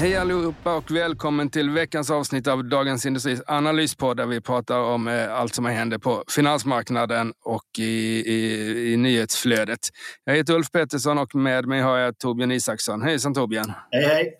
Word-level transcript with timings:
Hej 0.00 0.16
allihopa 0.16 0.74
och 0.74 0.90
välkommen 0.90 1.50
till 1.50 1.70
veckans 1.70 2.10
avsnitt 2.10 2.46
av 2.46 2.64
Dagens 2.64 3.06
Industris 3.06 3.42
analyspodd 3.46 4.16
där 4.16 4.26
vi 4.26 4.40
pratar 4.40 4.78
om 4.78 5.08
eh, 5.08 5.34
allt 5.34 5.54
som 5.54 5.64
händer 5.64 5.98
på 5.98 6.24
finansmarknaden 6.28 7.32
och 7.44 7.78
i, 7.78 7.82
i, 7.82 8.92
i 8.92 8.96
nyhetsflödet. 8.96 9.78
Jag 10.24 10.34
heter 10.34 10.54
Ulf 10.54 10.70
Pettersson 10.70 11.18
och 11.18 11.34
med 11.34 11.66
mig 11.66 11.80
har 11.80 11.96
jag 11.96 12.18
Torbjörn 12.18 12.52
Isaksson. 12.52 13.02
Hejsan 13.02 13.34
Torbjörn! 13.34 13.72
Hej 13.90 14.04
hej! 14.04 14.38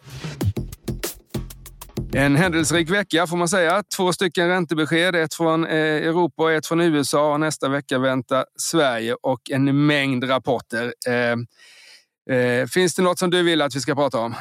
En 2.12 2.37
händelserik 2.37 2.90
vecka 2.90 3.27
får 3.27 3.37
man 3.37 3.48
säga. 3.48 3.82
Två 3.96 4.12
stycken 4.12 4.48
räntebesked, 4.48 5.15
ett 5.15 5.34
från 5.34 5.66
eh, 5.66 5.73
Europa 5.77 6.42
och 6.42 6.52
ett 6.52 6.66
från 6.66 6.80
USA. 6.80 7.32
Och 7.32 7.40
nästa 7.40 7.68
vecka 7.68 7.98
väntar 7.98 8.45
Sverige 8.56 9.16
och 9.23 9.51
en 9.51 9.87
mängd 9.87 10.30
rapporter. 10.30 10.95
Eh, 11.09 12.37
eh, 12.37 12.66
finns 12.66 12.95
det 12.95 13.02
något 13.02 13.18
som 13.18 13.30
du 13.30 13.42
vill 13.42 13.62
att 13.62 13.77
vi 13.77 13.80
ska 13.80 13.95
prata 13.95 14.18
om? 14.18 14.34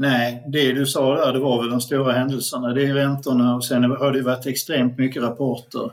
Nej, 0.00 0.44
det 0.46 0.72
du 0.72 0.86
sa 0.86 1.14
där, 1.14 1.32
det 1.32 1.38
var 1.38 1.62
väl 1.62 1.70
de 1.70 1.80
stora 1.80 2.12
händelserna. 2.12 2.72
Det 2.72 2.86
är 2.86 2.94
räntorna 2.94 3.56
och 3.56 3.64
sen 3.64 3.84
har 3.84 4.12
det 4.12 4.22
varit 4.22 4.46
extremt 4.46 4.98
mycket 4.98 5.22
rapporter. 5.22 5.92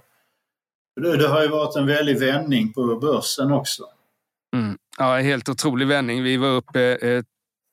Det, 1.01 1.27
har 1.27 1.41
ju 1.41 1.47
varit 1.47 1.75
en 1.75 1.87
väldig 1.87 2.19
vändning 2.19 2.73
på 2.73 2.95
börsen 2.95 3.51
också. 3.51 3.83
Mm. 4.55 4.77
Ja, 4.97 5.17
helt 5.17 5.49
otrolig 5.49 5.87
vändning. 5.87 6.23
Vi 6.23 6.37
var 6.37 6.47
uppe 6.47 6.81
eh, 6.81 7.23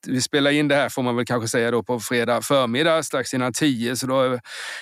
vi 0.07 0.21
spelar 0.21 0.51
in 0.51 0.67
det 0.67 0.75
här 0.75 0.89
får 0.89 1.03
man 1.03 1.15
väl 1.15 1.25
kanske 1.25 1.47
säga 1.47 1.71
då 1.71 1.83
på 1.83 1.99
fredag 1.99 2.41
förmiddag 2.41 3.03
strax 3.03 3.33
innan 3.33 3.53
tio. 3.53 3.95
Så 3.95 4.07
då 4.07 4.39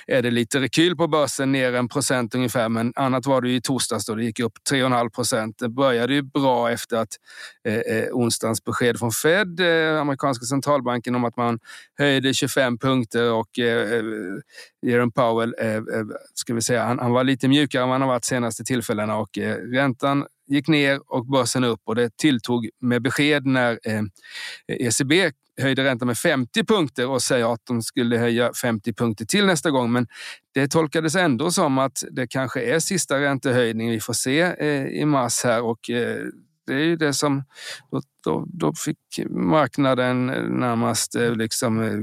är 0.08 0.22
det 0.22 0.32
lite 0.32 0.60
rekyl 0.60 0.96
på 0.96 1.08
börsen, 1.08 1.52
ner 1.52 1.74
en 1.74 1.88
procent 1.88 2.36
ungefär. 2.36 2.70
Men 2.70 2.94
annat 2.96 3.26
var 3.26 3.42
det 3.42 3.52
i 3.52 3.62
torsdags 3.62 4.06
då 4.06 4.16
det 4.16 4.24
gick 4.24 4.40
upp 4.40 4.54
3,5 4.72 5.10
procent. 5.10 5.56
Det 5.60 5.70
började 5.70 6.14
ju 6.14 6.22
bra 6.22 6.72
efter 6.72 6.98
att 6.98 7.10
eh, 7.68 7.78
eh, 7.78 8.10
onsdagens 8.12 8.64
besked 8.64 9.00
från 9.00 9.12
Fed, 9.12 9.60
eh, 9.60 10.02
amerikanska 10.02 10.46
centralbanken, 10.46 11.16
om 11.16 11.26
att 11.26 11.38
man 11.38 11.60
höjde 11.98 12.34
25 12.34 12.78
punkter 12.78 13.32
och 13.32 13.60
eh, 13.60 13.94
eh 13.94 14.04
Jerome 14.86 15.12
Powell, 15.12 15.56
eh, 15.60 15.76
eh, 15.76 15.82
ska 16.34 16.54
vi 16.54 16.62
säga, 16.62 16.84
han, 16.84 17.00
han, 17.00 17.12
var 17.12 17.24
lite 17.24 17.48
mjukare 17.48 17.84
än 17.84 17.90
vad 17.90 17.94
han 17.94 18.02
har 18.02 18.08
varit 18.08 18.26
senaste 18.26 18.64
tillfällena 18.64 19.18
och 19.18 19.38
eh, 19.38 19.56
räntan 19.56 20.26
gick 20.48 20.68
ner 20.68 21.00
och 21.08 21.26
börsen 21.26 21.64
upp 21.64 21.82
och 21.86 21.96
det 21.96 22.18
tilltog 22.18 22.70
med 22.82 23.02
besked 23.02 23.46
när 23.46 23.80
eh, 23.84 24.02
ECB 24.68 25.32
höjde 25.62 25.84
räntan 25.84 26.08
med 26.08 26.18
50 26.18 26.64
punkter 26.64 27.08
och 27.08 27.22
säger 27.22 27.54
att 27.54 27.62
de 27.64 27.82
skulle 27.82 28.18
höja 28.18 28.52
50 28.62 28.94
punkter 28.94 29.26
till 29.26 29.46
nästa 29.46 29.72
gång. 29.72 29.92
Men 29.92 30.08
det 30.54 30.68
tolkades 30.68 31.16
ändå 31.16 31.52
som 31.52 31.78
att 31.78 32.04
det 32.12 32.28
kanske 32.28 32.62
är 32.62 32.80
sista 32.80 33.22
räntehöjningen 33.22 33.94
vi 33.94 34.00
får 34.00 34.14
se 34.14 34.42
eh, 34.42 34.86
i 34.86 35.06
mars 35.06 35.44
här 35.44 35.62
och 35.62 35.90
eh, 35.90 36.26
det 36.68 36.74
är 36.74 36.86
ju 36.86 36.96
det 36.96 37.14
som... 37.14 37.44
Då, 37.92 38.02
då, 38.24 38.46
då 38.48 38.74
fick 38.74 38.98
marknaden 39.30 40.30
eh, 40.30 40.44
närmast 40.44 41.16
eh, 41.16 41.36
liksom 41.36 41.82
eh, 41.84 42.00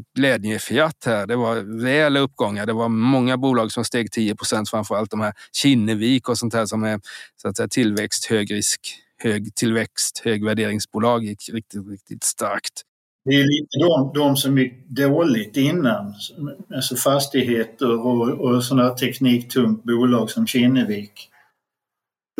här. 1.06 1.27
Det 1.27 1.36
var 1.36 1.80
rejäla 1.83 2.20
uppgångar. 2.20 2.66
Det 2.66 2.72
var 2.72 2.88
många 2.88 3.36
bolag 3.36 3.72
som 3.72 3.84
steg 3.84 4.12
10 4.12 4.36
procent, 4.36 4.70
framför 4.70 4.94
allt 4.94 5.11
de 5.11 5.20
här 5.20 5.33
Kinnevik 5.53 6.28
och 6.28 6.38
sånt 6.38 6.55
här 6.55 6.66
som 6.66 6.84
är 6.84 7.00
så 7.42 7.48
att 7.48 7.56
säga, 7.56 7.69
tillväxt, 7.69 8.27
hög 8.27 8.53
risk, 8.53 8.81
hög 9.16 9.55
tillväxt, 9.55 10.22
hög 10.25 10.44
värderingsbolag 10.44 11.25
gick 11.25 11.50
riktigt, 11.53 11.88
riktigt 11.88 12.25
starkt. 12.25 12.83
Det 13.25 13.34
är 13.34 13.44
lite 13.44 13.78
de, 13.78 14.12
de 14.15 14.37
som 14.37 14.59
gick 14.59 14.88
dåligt 14.88 15.56
innan, 15.56 16.15
alltså 16.75 16.97
fastigheter 16.97 18.06
och, 18.06 18.28
och 18.28 18.65
sådana 18.65 18.91
tekniktungt 18.91 19.84
bolag 19.84 20.31
som 20.31 20.47
Kinnevik 20.47 21.29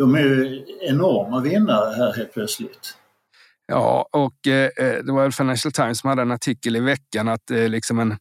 de 0.01 0.15
är 0.15 0.19
ju 0.19 0.65
enorma 0.81 1.41
vinnare 1.41 1.95
här 1.95 2.13
helt 2.13 2.33
plötsligt. 2.33 2.95
Ja, 3.67 4.09
och 4.11 4.47
eh, 4.47 4.69
det 5.03 5.11
var 5.11 5.31
Financial 5.31 5.71
Times 5.71 5.99
som 5.99 6.09
hade 6.09 6.21
en 6.21 6.31
artikel 6.31 6.75
i 6.75 6.79
veckan 6.79 7.27
att 7.27 7.51
eh, 7.51 7.69
liksom 7.69 7.99
en, 7.99 8.11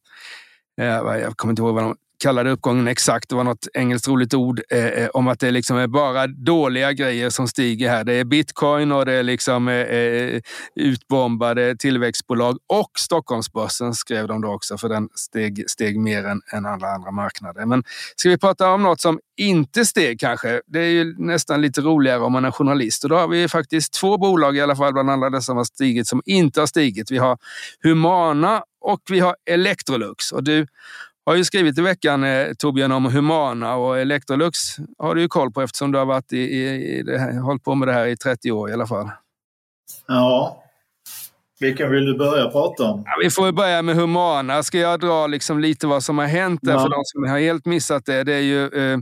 eh, 0.81 0.87
jag 0.87 1.37
kommer 1.37 1.53
inte 1.53 1.63
ihåg 1.63 1.75
vad 1.75 1.85
de 1.85 1.97
kallade 2.21 2.51
uppgången 2.51 2.89
exakt. 2.89 3.29
Det 3.29 3.35
var 3.35 3.45
något 3.45 3.69
engelskt 3.75 4.09
roligt 4.09 4.35
ord 4.35 4.61
eh, 4.71 4.87
eh, 4.87 5.09
om 5.09 5.29
att 5.29 5.41
det 5.41 5.51
liksom 5.51 5.77
är 5.77 5.87
bara 5.87 6.27
dåliga 6.27 6.93
grejer 6.93 7.31
som 7.31 7.49
stiger 7.49 7.91
här. 7.91 8.05
Det 8.05 8.13
är 8.13 8.25
bitcoin 8.25 8.93
och 8.93 9.07
det 9.07 9.13
är 9.13 9.23
liksom 9.23 9.69
eh, 9.69 9.75
eh 9.75 10.41
utbombade 10.75 11.77
tillväxtbolag 11.77 12.59
och 12.67 12.91
Stockholmsbörsen 12.99 13.95
skrev 13.95 14.29
de 14.29 14.41
då 14.41 14.49
också 14.49 14.79
för 14.79 14.89
den 14.89 15.09
steg, 15.15 15.71
steg 15.71 15.99
mer 15.99 16.25
än, 16.25 16.41
än 16.53 16.67
alla 16.67 16.87
andra 16.89 17.11
marknader. 17.11 17.67
Men 17.67 17.85
ska 18.17 18.29
vi 18.29 18.39
prata 18.39 18.71
om 18.71 18.83
något 18.83 19.01
som 19.01 19.21
inte 19.37 19.87
steg 19.87 20.21
kanske? 20.21 20.61
Det 20.67 20.81
är 20.81 20.91
ju 20.91 21.15
nästan 21.19 21.63
lite 21.63 21.81
roligare 21.81 22.21
om 22.21 22.33
man 22.33 22.45
är 22.45 22.51
journalist 22.51 23.05
och 23.05 23.11
då 23.11 23.17
har 23.17 23.29
vi 23.29 23.49
faktiskt 23.49 23.93
två 23.93 24.19
bolag 24.19 24.57
i 24.57 24.61
alla 24.61 24.77
fall 24.77 24.93
bland 24.93 25.11
alla 25.11 25.31
dessa 25.31 25.43
som 25.43 25.57
har 25.57 25.65
stigit 25.65 26.07
som 26.07 26.23
inte 26.25 26.61
har 26.61 26.67
stigit. 26.67 27.11
Vi 27.11 27.19
har 27.19 27.39
Humana 27.83 28.63
och 28.81 29.01
vi 29.11 29.21
har 29.21 29.37
Electrolux 29.51 30.33
och 30.33 30.45
du 30.45 30.67
har 31.31 31.37
ju 31.37 31.45
skrivit 31.45 31.79
i 31.79 31.83
veckan, 31.83 32.25
eh, 32.25 32.53
Torbjörn, 32.59 32.93
om 32.93 33.05
Humana 33.05 33.77
och 33.77 33.99
Electrolux 33.99 34.59
har 34.99 35.15
du 35.15 35.21
ju 35.21 35.29
koll 35.29 35.53
på 35.53 35.63
eftersom 35.63 35.93
du 35.93 35.99
har 35.99 36.07
varit 36.07 36.33
i, 36.33 36.39
i, 36.39 36.99
i 36.99 37.03
det 37.03 37.19
här, 37.19 37.41
hållit 37.41 37.65
på 37.65 37.75
med 37.75 37.89
det 37.89 37.93
här 37.93 38.07
i 38.07 38.17
30 38.17 38.53
år 38.53 38.71
i 38.71 38.73
alla 38.73 38.87
fall. 38.87 39.11
Ja. 40.09 40.63
Vilka 41.61 41.89
vill 41.89 42.05
du 42.05 42.19
börja 42.19 42.51
prata 42.51 42.85
om? 42.85 43.03
Ja, 43.07 43.13
vi 43.23 43.31
får 43.31 43.53
börja 43.53 43.83
med 43.83 43.97
Humana. 43.97 44.63
Ska 44.63 44.79
jag 44.79 45.01
dra 45.01 45.27
liksom 45.27 45.61
lite 45.61 45.87
vad 45.87 46.03
som 46.03 46.19
har 46.19 46.27
hänt 46.27 46.61
där 46.63 46.73
ja. 46.73 46.81
för 46.81 46.89
de 46.89 47.03
som 47.05 47.29
har 47.29 47.39
helt 47.39 47.67
missat 47.67 48.07
det? 48.07 48.25
Det 48.25 48.35
är 48.35 48.41
ju 48.41 48.67
eh, 48.67 48.99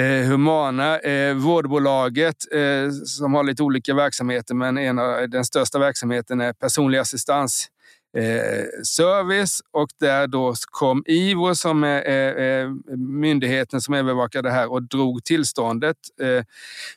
eh, 0.00 0.28
Humana, 0.28 0.98
eh, 0.98 1.34
vårdbolaget 1.34 2.36
eh, 2.52 2.90
som 2.90 3.34
har 3.34 3.44
lite 3.44 3.62
olika 3.62 3.94
verksamheter, 3.94 4.54
men 4.54 4.78
en 4.78 4.98
av, 4.98 5.28
den 5.28 5.44
största 5.44 5.78
verksamheten 5.78 6.40
är 6.40 6.52
personlig 6.52 6.98
assistans 6.98 7.68
eh, 8.16 8.64
service 8.84 9.62
och 9.70 9.88
där 10.00 10.26
då 10.26 10.54
kom 10.70 11.04
IVO 11.06 11.54
som 11.54 11.84
är 11.84 12.38
eh, 12.38 12.70
myndigheten 12.96 13.80
som 13.80 13.94
övervakar 13.94 14.42
det 14.42 14.50
här 14.50 14.72
och 14.72 14.82
drog 14.82 15.24
tillståndet 15.24 15.96
eh, 16.20 16.44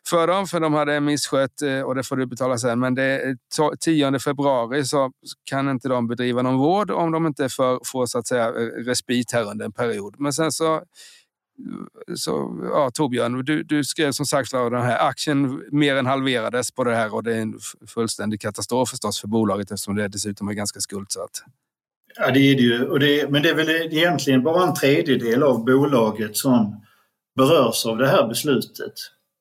för 0.09 0.27
dem 0.27 0.47
för 0.47 0.59
de 0.59 0.73
hade 0.73 0.99
misskött 0.99 1.61
eh, 1.61 1.81
och 1.81 1.95
det 1.95 2.03
får 2.03 2.15
du 2.15 2.25
betala 2.25 2.57
sen. 2.57 2.79
Men 2.79 2.95
det 2.95 3.37
10 3.79 4.19
februari 4.19 4.85
så 4.85 5.11
kan 5.49 5.69
inte 5.69 5.89
de 5.89 6.07
bedriva 6.07 6.41
någon 6.41 6.57
vård 6.57 6.91
om 6.91 7.11
de 7.11 7.27
inte 7.27 7.49
får, 7.49 7.79
får 7.85 8.05
så 8.05 8.19
att 8.19 8.27
säga 8.27 8.47
eh, 8.47 8.83
respit 8.85 9.31
här 9.31 9.43
under 9.43 9.65
en 9.65 9.71
period. 9.71 10.15
Men 10.17 10.33
sen 10.33 10.51
så 10.51 10.81
så, 12.15 12.59
ja, 12.63 12.91
Torbjörn, 12.93 13.45
du, 13.45 13.63
du 13.63 13.83
skrev 13.83 14.11
som 14.11 14.25
sagt 14.25 14.53
att 14.53 14.71
den 14.71 14.81
här 14.81 15.07
aktien 15.07 15.63
mer 15.71 15.95
än 15.95 16.05
halverades 16.05 16.71
på 16.71 16.83
det 16.83 16.95
här 16.95 17.13
och 17.13 17.23
det 17.23 17.35
är 17.35 17.41
en 17.41 17.59
fullständig 17.87 18.41
katastrof 18.41 18.89
förstås 18.89 19.21
för 19.21 19.27
bolaget 19.27 19.71
eftersom 19.71 19.95
det 19.95 20.07
dessutom 20.07 20.47
är 20.47 20.53
ganska 20.53 20.79
skuldsatt. 20.79 21.43
Ja, 22.19 22.31
det 22.31 22.39
är 22.39 22.55
det 22.55 22.61
ju. 22.61 22.85
Och 22.85 22.99
det, 22.99 23.31
men 23.31 23.41
det 23.41 23.49
är 23.49 23.55
väl 23.55 23.69
egentligen 23.69 24.43
bara 24.43 24.67
en 24.67 24.73
tredjedel 24.73 25.43
av 25.43 25.65
bolaget 25.65 26.37
som 26.37 26.81
berörs 27.35 27.85
av 27.85 27.97
det 27.97 28.07
här 28.07 28.27
beslutet. 28.27 28.93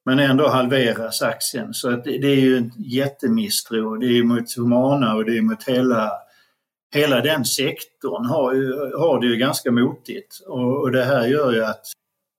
Men 0.05 0.19
ändå 0.19 0.49
halveras 0.49 1.23
aktien. 1.23 1.75
Så 1.75 1.91
att 1.91 2.05
det, 2.05 2.19
det 2.19 2.29
är 2.29 2.41
ju 2.41 2.57
en 2.57 2.73
jättemisstro. 2.77 3.97
Det 3.97 4.07
är 4.07 4.23
mot 4.23 4.57
Humana 4.57 5.15
och 5.15 5.25
det 5.25 5.39
är 5.39 5.43
mot 5.43 5.65
hela, 5.65 6.13
hela 6.95 7.21
den 7.21 7.45
sektorn 7.45 8.25
har, 8.25 8.55
ju, 8.55 8.73
har 8.97 9.21
det 9.21 9.27
ju 9.27 9.37
ganska 9.37 9.71
motigt. 9.71 10.41
Och, 10.47 10.81
och 10.81 10.93
det 10.93 11.05
här 11.05 11.27
gör 11.27 11.53
ju 11.53 11.65
att 11.65 11.87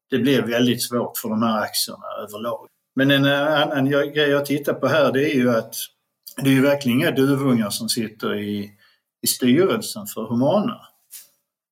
det 0.10 0.20
blir 0.20 0.42
väldigt 0.42 0.84
svårt 0.84 1.18
för 1.18 1.30
de 1.30 1.44
här 1.44 1.62
aktierna 1.62 2.06
överlag. 2.28 2.68
Men 2.96 3.12
en 3.12 3.26
eh, 3.26 3.62
annan 3.62 3.90
grej 3.90 4.30
jag 4.30 4.46
tittar 4.46 4.74
på 4.74 4.88
här 4.88 5.12
det 5.12 5.34
är 5.34 5.36
ju 5.36 5.50
att 5.50 5.76
det 6.42 6.50
är 6.50 6.54
ju 6.54 6.62
verkligen 6.62 7.00
inga 7.00 7.12
duvungar 7.12 7.70
som 7.70 7.90
sitter 7.90 8.36
i, 8.36 8.72
i 9.24 9.28
styrelsen 9.28 10.06
för 10.06 10.28
Humana. 10.28 10.80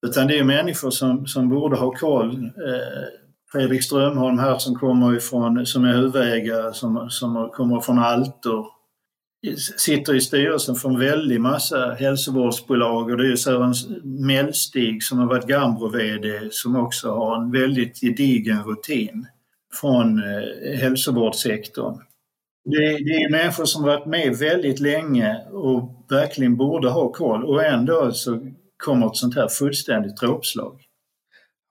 Utan 0.07 0.27
det 0.27 0.39
är 0.39 0.43
människor 0.43 0.91
som, 0.91 1.27
som 1.27 1.49
borde 1.49 1.77
ha 1.77 1.91
koll. 1.91 2.35
Eh, 2.45 3.07
Fredrik 3.51 3.83
Strömholm 3.83 4.39
här 4.39 4.57
som 4.57 4.75
kommer 4.75 5.15
ifrån, 5.15 5.65
som 5.65 5.85
är 5.85 5.93
huvudägare, 5.93 6.73
som, 6.73 7.09
som 7.09 7.49
kommer 7.53 7.81
från 7.81 7.99
Altor 7.99 8.74
sitter 9.77 10.15
i 10.15 10.21
styrelsen 10.21 10.75
för 10.75 10.89
en 10.89 10.99
väldig 10.99 11.41
massa 11.41 11.93
hälsovårdsbolag 11.99 13.09
och 13.09 13.17
det 13.17 13.31
är 13.31 13.35
Sören 13.35 13.73
Mellstig 14.03 15.03
som 15.03 15.17
har 15.17 15.25
varit 15.25 15.47
Gambro-VD 15.47 16.47
som 16.51 16.75
också 16.75 17.09
har 17.09 17.41
en 17.41 17.51
väldigt 17.51 18.01
gedigen 18.01 18.63
rutin 18.63 19.27
från 19.81 20.19
eh, 20.19 20.79
hälsovårdssektorn. 20.79 21.97
Det, 22.65 22.77
det 22.79 23.23
är 23.23 23.31
människor 23.31 23.65
som 23.65 23.83
varit 23.83 24.05
med 24.05 24.35
väldigt 24.35 24.79
länge 24.79 25.37
och 25.51 26.05
verkligen 26.09 26.57
borde 26.57 26.89
ha 26.89 27.11
koll 27.11 27.45
och 27.45 27.65
ändå 27.65 28.11
så 28.11 28.51
kommer 28.77 29.07
ett 29.07 29.15
sånt 29.15 29.35
här 29.35 29.47
fullständigt 29.47 30.17
dråpslag. 30.17 30.81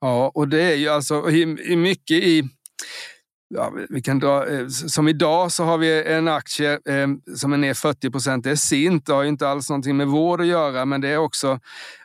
Ja, 0.01 0.33
och 0.35 0.49
det 0.49 0.63
är 0.63 0.75
ju 0.75 0.89
alltså 0.89 1.23
mycket 1.77 2.17
i 2.17 2.43
ja, 3.49 3.73
vi 3.91 4.03
kan 4.03 4.19
dra, 4.19 4.49
eh, 4.49 4.69
som 4.69 5.09
idag 5.09 5.53
så 5.53 5.65
har 5.65 5.79
vi 5.79 6.03
en 6.03 6.29
aktie 6.29 6.73
eh, 6.73 7.09
som 7.37 7.53
är 7.53 7.57
ner 7.57 7.75
40 7.75 8.11
procent. 8.11 8.45
Det 8.45 8.51
är 8.51 8.57
Sint. 8.57 9.07
Det 9.07 9.13
har 9.13 9.23
ju 9.23 9.29
inte 9.29 9.49
alls 9.49 9.71
någonting 9.71 9.97
med 9.97 10.07
vård 10.07 10.41
att 10.41 10.47
göra, 10.47 10.85
men 10.85 11.01
det 11.01 11.09
är 11.09 11.19
också 11.19 11.61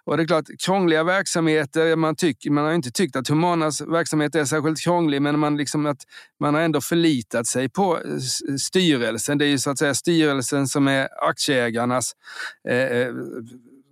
och 0.09 0.17
det 0.17 0.23
är 0.23 0.27
klart, 0.27 0.45
krångliga 0.59 1.03
verksamheter. 1.03 1.95
Man, 1.95 2.15
tyck, 2.15 2.45
man 2.49 2.65
har 2.65 2.73
inte 2.73 2.91
tyckt 2.91 3.15
att 3.15 3.27
Humanas 3.27 3.81
verksamhet 3.81 4.35
är 4.35 4.45
särskilt 4.45 4.79
krånglig, 4.79 5.21
men 5.21 5.39
man, 5.39 5.57
liksom 5.57 5.85
att, 5.85 6.03
man 6.39 6.53
har 6.53 6.61
ändå 6.61 6.81
förlitat 6.81 7.47
sig 7.47 7.69
på 7.69 7.97
eh, 7.97 8.55
styrelsen. 8.59 9.37
Det 9.37 9.45
är 9.45 9.49
ju 9.49 9.57
så 9.57 9.69
att 9.69 9.77
säga 9.77 9.93
styrelsen 9.93 10.67
som 10.67 10.87
är 10.87 11.07
aktieägarnas 11.29 12.13
eh, 12.69 12.77
eh 12.77 13.13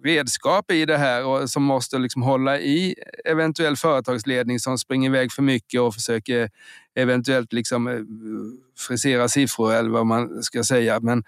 redskap 0.04 0.72
i 0.72 0.86
det 0.86 0.98
här 0.98 1.26
och 1.26 1.50
som 1.50 1.64
måste 1.64 1.98
liksom 1.98 2.22
hålla 2.22 2.60
i 2.60 2.96
eventuell 3.26 3.76
företagsledning 3.76 4.60
som 4.60 4.78
springer 4.78 5.10
iväg 5.10 5.32
för 5.32 5.42
mycket 5.42 5.82
och 5.82 5.94
försöker 5.94 6.50
eventuellt 6.96 7.54
liksom 7.54 7.88
eh, 7.88 8.00
frisera 8.88 9.28
siffror 9.28 9.74
eller 9.74 9.90
vad 9.90 10.06
man 10.06 10.44
ska 10.44 10.64
säga. 10.64 11.00
Men, 11.00 11.24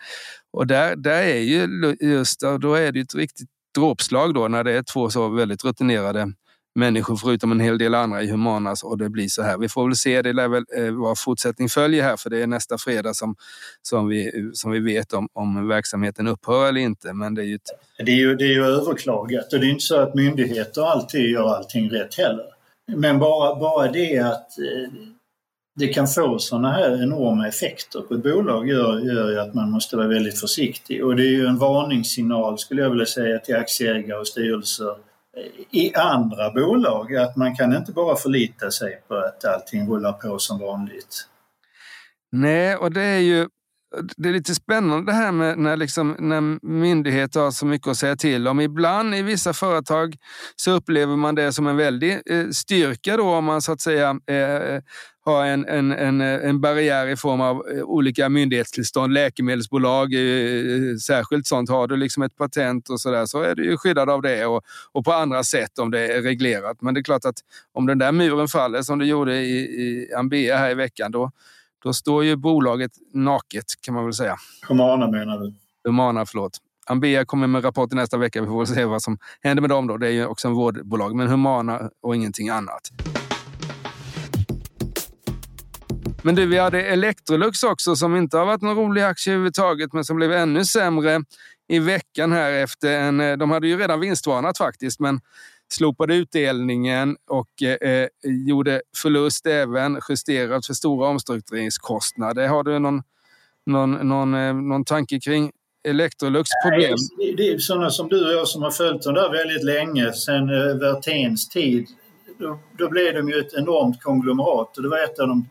och 0.52 0.68
där, 0.68 0.96
där 0.96 1.22
är 1.22 1.40
ju 1.40 1.96
just, 2.02 2.40
då 2.40 2.74
är 2.74 2.92
det 2.92 3.00
ett 3.00 3.16
riktigt 3.16 3.50
dråpslag 3.76 4.34
då 4.34 4.48
när 4.48 4.64
det 4.64 4.72
är 4.72 4.84
två 4.84 5.10
så 5.10 5.30
väldigt 5.30 5.64
rutinerade 5.64 6.34
människor 6.80 7.16
förutom 7.16 7.52
en 7.52 7.60
hel 7.60 7.78
del 7.78 7.96
andra 7.96 8.24
i 8.24 8.32
Humanas 8.32 8.84
och 8.84 8.98
det 8.98 9.10
blir 9.10 9.28
så 9.28 9.42
här. 9.42 9.58
Vi 9.58 9.70
får 9.70 9.88
väl 9.88 9.96
se, 9.96 10.22
det 10.22 10.34
lär 10.34 10.48
väl 10.48 10.66
eh, 10.78 10.92
vara 10.92 11.16
fortsättning 11.16 11.70
följer 11.70 12.04
här 12.04 12.18
för 12.18 12.30
det 12.30 12.42
är 12.42 12.48
nästa 12.48 12.78
fredag 12.78 13.14
som, 13.14 13.36
som, 13.82 14.08
vi, 14.08 14.50
som 14.54 14.72
vi 14.72 14.80
vet 14.80 15.14
om, 15.14 15.30
om 15.34 15.68
verksamheten 15.68 16.28
upphör 16.28 16.70
eller 16.70 16.82
inte. 16.82 17.14
Men 17.14 17.36
det 17.36 17.42
är 17.42 17.46
ju, 17.46 17.56
ett... 17.56 17.70
det 17.98 18.12
är 18.12 18.16
ju, 18.16 18.36
det 18.36 18.44
är 18.44 18.54
ju 18.54 18.66
överklagat 18.66 19.54
och 19.54 19.60
det 19.60 19.66
är 19.68 19.70
inte 19.72 19.86
så 19.86 20.00
att 20.00 20.16
myndigheter 20.16 20.82
alltid 20.82 21.30
gör 21.30 21.56
allting 21.56 21.90
rätt 21.90 22.16
heller. 22.16 22.46
Men 22.96 23.20
bara, 23.20 23.60
bara 23.60 23.92
det 23.92 24.18
att 24.18 24.60
eh, 24.60 24.92
det 25.76 25.88
kan 25.88 26.08
få 26.08 26.40
sådana 26.40 26.72
här 26.72 27.04
enorma 27.04 27.48
effekter 27.48 28.02
på 28.02 28.14
ett 28.14 28.24
bolag 28.24 28.70
gör, 28.70 29.00
gör 29.00 29.30
ju 29.30 29.40
att 29.40 29.54
man 29.54 29.72
måste 29.72 29.96
vara 29.98 30.08
väldigt 30.08 30.40
försiktig. 30.40 31.06
Och 31.06 31.16
det 31.16 31.24
är 31.24 31.32
ju 31.32 31.46
en 31.46 31.58
varningssignal 31.58 32.60
skulle 32.60 32.82
jag 32.82 32.90
vilja 32.90 33.06
säga 33.06 33.40
till 33.40 33.56
aktieägare 33.56 34.20
och 34.20 34.28
styrelser 34.28 34.96
i 35.72 35.96
andra 35.96 36.52
bolag 36.52 37.16
att 37.16 37.36
man 37.36 37.56
kan 37.56 37.76
inte 37.76 37.92
bara 37.92 38.16
förlita 38.16 38.72
sig 38.72 39.02
på 39.08 39.16
att 39.16 39.46
allting 39.46 39.90
rullar 39.90 40.14
på 40.14 40.40
som 40.40 40.60
vanligt. 40.60 41.28
Nej, 42.32 42.76
och 42.76 42.92
det 42.92 43.04
är 43.04 43.20
ju 43.20 43.48
det 44.18 44.30
är 44.30 44.34
lite 44.34 44.56
spännande 44.56 45.12
det 45.12 45.16
här 45.16 45.32
med 45.32 45.58
när, 45.58 45.78
liksom, 45.78 46.16
när 46.20 46.66
myndigheter 46.66 47.40
har 47.40 47.52
så 47.52 47.66
mycket 47.66 47.88
att 47.88 47.98
säga 47.98 48.16
till 48.16 48.48
om. 48.48 48.60
Ibland 48.60 49.16
i 49.16 49.22
vissa 49.22 49.54
företag 49.54 50.16
så 50.56 50.72
upplever 50.72 51.16
man 51.16 51.36
det 51.36 51.54
som 51.54 51.68
en 51.68 51.78
väldig 51.78 52.12
eh, 52.26 52.50
styrka 52.52 53.18
då 53.18 53.30
om 53.30 53.46
man 53.46 53.62
så 53.62 53.72
att 53.72 53.82
säga 53.82 54.10
eh, 54.10 54.82
har 55.26 55.46
en, 55.46 55.66
en, 55.66 55.92
en, 55.92 56.22
en 56.22 56.62
barriär 56.62 57.08
i 57.08 57.16
form 57.16 57.42
av 57.42 57.64
eh, 57.72 57.84
olika 57.84 58.30
myndighetstillstånd, 58.30 59.14
läkemedelsbolag, 59.14 60.14
eh, 60.14 60.96
särskilt 60.96 61.48
sånt. 61.48 61.70
Har 61.70 61.88
du 61.88 61.98
liksom 61.98 62.24
ett 62.24 62.38
patent 62.38 62.90
och 62.90 63.02
så 63.02 63.12
där 63.12 63.26
så 63.26 63.42
är 63.42 63.56
du 63.56 63.66
ju 63.66 63.78
skyddad 63.78 64.10
av 64.10 64.22
det 64.22 64.46
och, 64.46 64.64
och 64.92 65.06
på 65.06 65.14
andra 65.14 65.44
sätt 65.44 65.80
om 65.80 65.92
det 65.92 66.14
är 66.14 66.22
reglerat. 66.22 66.82
Men 66.82 66.94
det 66.94 67.00
är 67.00 67.04
klart 67.04 67.26
att 67.26 67.40
om 67.74 67.86
den 67.86 67.98
där 67.98 68.12
muren 68.12 68.48
faller 68.48 68.82
som 68.82 69.00
det 69.00 69.06
gjorde 69.06 69.36
i, 69.36 69.60
i 69.60 70.14
Ambea 70.14 70.58
här 70.58 70.72
i 70.72 70.74
veckan, 70.74 71.12
då, 71.12 71.32
då 71.84 71.94
står 71.94 72.24
ju 72.24 72.36
bolaget 72.36 72.92
naket 73.14 73.66
kan 73.82 73.94
man 73.94 74.04
väl 74.04 74.14
säga. 74.14 74.36
Humana 74.68 75.08
menar 75.08 75.40
du? 75.40 75.54
Humana, 75.84 76.26
förlåt. 76.26 76.58
Ambea 76.88 77.26
kommer 77.26 77.48
med 77.48 77.64
rapport 77.64 77.92
nästa 77.92 78.18
vecka. 78.18 78.42
Vi 78.42 78.48
får 78.48 78.66
se 78.66 78.86
vad 78.86 79.02
som 79.02 79.18
händer 79.42 79.62
med 79.62 79.70
dem. 79.70 79.88
Då. 79.88 79.98
Det 79.98 80.08
är 80.08 80.12
ju 80.12 80.26
också 80.26 80.48
en 80.48 80.54
vårdbolag, 80.54 81.16
men 81.16 81.28
Humana 81.28 81.90
och 82.02 82.16
ingenting 82.16 82.50
annat. 82.50 82.90
Men 86.24 86.36
du, 86.36 86.46
vi 86.46 86.58
hade 86.58 86.84
Electrolux 86.84 87.64
också 87.64 87.96
som 87.96 88.16
inte 88.16 88.38
har 88.38 88.46
varit 88.46 88.62
någon 88.62 88.76
rolig 88.76 89.02
aktie 89.02 89.34
överhuvudtaget, 89.34 89.94
men 89.94 90.06
som 90.06 90.18
blev 90.18 90.32
ännu 90.32 90.66
sämre 90.66 91.22
i 91.68 91.80
veckan 91.80 92.32
här 92.32 92.52
efter 92.52 93.00
en... 93.00 93.20
Eh, 93.20 93.38
de 93.38 93.52
hade 93.52 93.68
ju 93.68 93.78
redan 93.78 94.00
vinstvarnat 94.00 94.58
faktiskt, 94.58 95.00
men 95.00 95.22
slopade 95.74 96.16
utdelningen 96.16 97.18
och 97.28 97.64
eh, 97.64 98.08
gjorde 98.24 98.82
förlust 98.98 99.46
även 99.46 100.00
justerat 100.10 100.66
för 100.66 100.74
stora 100.74 101.08
omstruktureringskostnader. 101.08 102.48
Har 102.48 102.64
du 102.64 102.80
någon, 102.80 103.02
någon, 103.66 103.92
någon, 103.92 104.34
eh, 104.34 104.54
någon 104.54 104.86
tanke 104.86 105.20
kring 105.20 105.52
Electrolux 105.88 106.50
problem? 106.66 106.96
Nej, 107.18 107.34
det 107.38 107.50
är 107.50 107.58
sådana 107.58 107.90
som 107.90 108.10
du 108.10 108.26
och 108.26 108.34
jag 108.34 108.48
som 108.48 108.62
har 108.62 108.72
följt 108.72 109.04
dem 109.04 109.14
där 109.14 109.32
väldigt 109.32 109.64
länge, 109.64 110.14
sedan 110.14 110.50
eh, 110.50 110.76
Werténs 110.76 111.50
tid. 111.50 111.88
Då, 112.40 112.60
då 112.78 112.90
blev 112.90 113.14
de 113.14 113.30
ju 113.30 113.40
ett 113.40 113.54
enormt 113.54 114.02
konglomerat 114.02 114.78
och 114.78 114.84
det 114.84 114.90
var 114.90 115.04
ett 115.04 115.20
av 115.20 115.28
de 115.28 115.50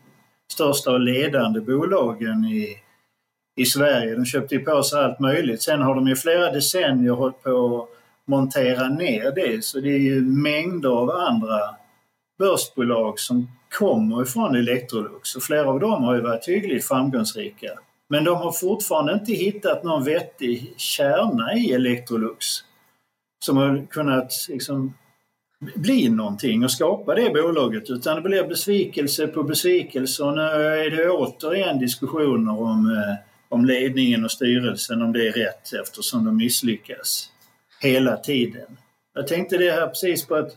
största 0.51 0.91
och 0.91 0.99
ledande 0.99 1.61
bolagen 1.61 2.45
i, 2.45 2.75
i 3.55 3.65
Sverige. 3.65 4.15
De 4.15 4.25
köpte 4.25 4.55
ju 4.55 4.61
på 4.61 4.83
sig 4.83 4.99
allt 4.99 5.19
möjligt. 5.19 5.61
Sen 5.61 5.81
har 5.81 5.95
de 5.95 6.07
i 6.07 6.15
flera 6.15 6.51
decennier 6.51 7.11
hållit 7.11 7.43
på 7.43 7.87
montera 8.29 8.89
ner 8.89 9.31
det. 9.31 9.65
Så 9.65 9.79
det 9.79 9.89
är 9.89 9.99
ju 9.99 10.21
mängder 10.21 10.89
av 10.89 11.09
andra 11.09 11.59
börsbolag 12.39 13.19
som 13.19 13.47
kommer 13.77 14.21
ifrån 14.23 14.55
Electrolux 14.55 15.35
och 15.35 15.43
flera 15.43 15.69
av 15.69 15.79
dem 15.79 16.03
har 16.03 16.15
ju 16.15 16.21
varit 16.21 16.47
hyggligt 16.47 16.87
framgångsrika. 16.87 17.67
Men 18.09 18.23
de 18.23 18.37
har 18.37 18.51
fortfarande 18.51 19.13
inte 19.13 19.33
hittat 19.33 19.83
någon 19.83 20.03
vettig 20.03 20.73
kärna 20.77 21.53
i 21.53 21.73
Electrolux 21.73 22.45
som 23.45 23.57
har 23.57 23.85
kunnat 23.89 24.31
liksom 24.49 24.93
bli 25.75 26.09
någonting 26.09 26.63
och 26.63 26.71
skapa 26.71 27.15
det 27.15 27.29
bolaget 27.29 27.89
utan 27.89 28.15
det 28.15 28.21
blir 28.21 28.43
besvikelse 28.43 29.27
på 29.27 29.43
besvikelse 29.43 30.23
och 30.23 30.35
nu 30.35 30.41
är 30.41 30.89
det 30.89 31.09
återigen 31.09 31.79
diskussioner 31.79 32.61
om, 32.61 32.91
eh, 32.91 33.15
om 33.49 33.65
ledningen 33.65 34.23
och 34.23 34.31
styrelsen 34.31 35.01
om 35.01 35.13
det 35.13 35.27
är 35.27 35.31
rätt 35.31 35.73
eftersom 35.81 36.25
de 36.25 36.37
misslyckas 36.37 37.29
hela 37.79 38.17
tiden. 38.17 38.77
Jag 39.15 39.27
tänkte 39.27 39.57
det 39.57 39.71
här 39.71 39.87
precis 39.87 40.25
på 40.25 40.35
att 40.35 40.49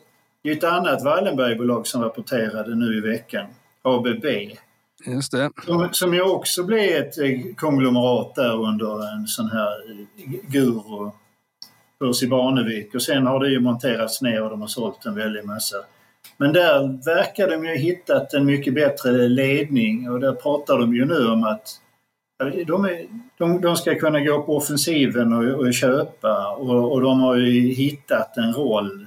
det 0.42 0.50
är 0.50 0.56
ett 0.56 0.64
annat 0.64 1.02
Wallenbergbolag 1.02 1.86
som 1.86 2.02
rapporterade 2.02 2.74
nu 2.74 2.98
i 2.98 3.00
veckan, 3.00 3.46
ABB. 3.82 4.24
Just 5.06 5.32
det. 5.32 5.50
Som, 5.64 5.88
som 5.92 6.14
ju 6.14 6.22
också 6.22 6.64
blev 6.64 7.02
ett 7.02 7.18
eh, 7.18 7.54
konglomerat 7.56 8.34
där 8.34 8.54
under 8.54 9.14
en 9.14 9.26
sån 9.26 9.50
här 9.50 10.06
guru 10.42 11.10
Börs 12.00 12.22
i 12.22 12.28
Barnevik 12.28 12.94
och 12.94 13.02
sen 13.02 13.26
har 13.26 13.40
det 13.40 13.50
ju 13.50 13.60
monterats 13.60 14.22
ner 14.22 14.42
och 14.42 14.50
de 14.50 14.60
har 14.60 14.68
sålt 14.68 15.06
en 15.06 15.14
väldig 15.14 15.44
massa. 15.44 15.76
Men 16.36 16.52
där 16.52 17.04
verkar 17.04 17.50
de 17.50 17.64
ju 17.64 17.70
ha 17.70 17.76
hittat 17.76 18.34
en 18.34 18.44
mycket 18.44 18.74
bättre 18.74 19.28
ledning 19.28 20.10
och 20.10 20.20
där 20.20 20.32
pratar 20.32 20.78
de 20.78 20.94
ju 20.94 21.04
nu 21.04 21.28
om 21.28 21.44
att 21.44 21.68
de, 22.50 22.84
är, 22.84 23.06
de, 23.38 23.60
de 23.60 23.76
ska 23.76 23.94
kunna 23.94 24.20
gå 24.20 24.42
på 24.42 24.56
offensiven 24.56 25.32
och, 25.32 25.44
och 25.44 25.74
köpa 25.74 26.54
och, 26.56 26.92
och, 26.92 27.00
de 27.00 27.20
har 27.20 27.36
ju 27.36 27.60
hittat 27.74 28.36
en 28.36 28.52
roll 28.52 29.06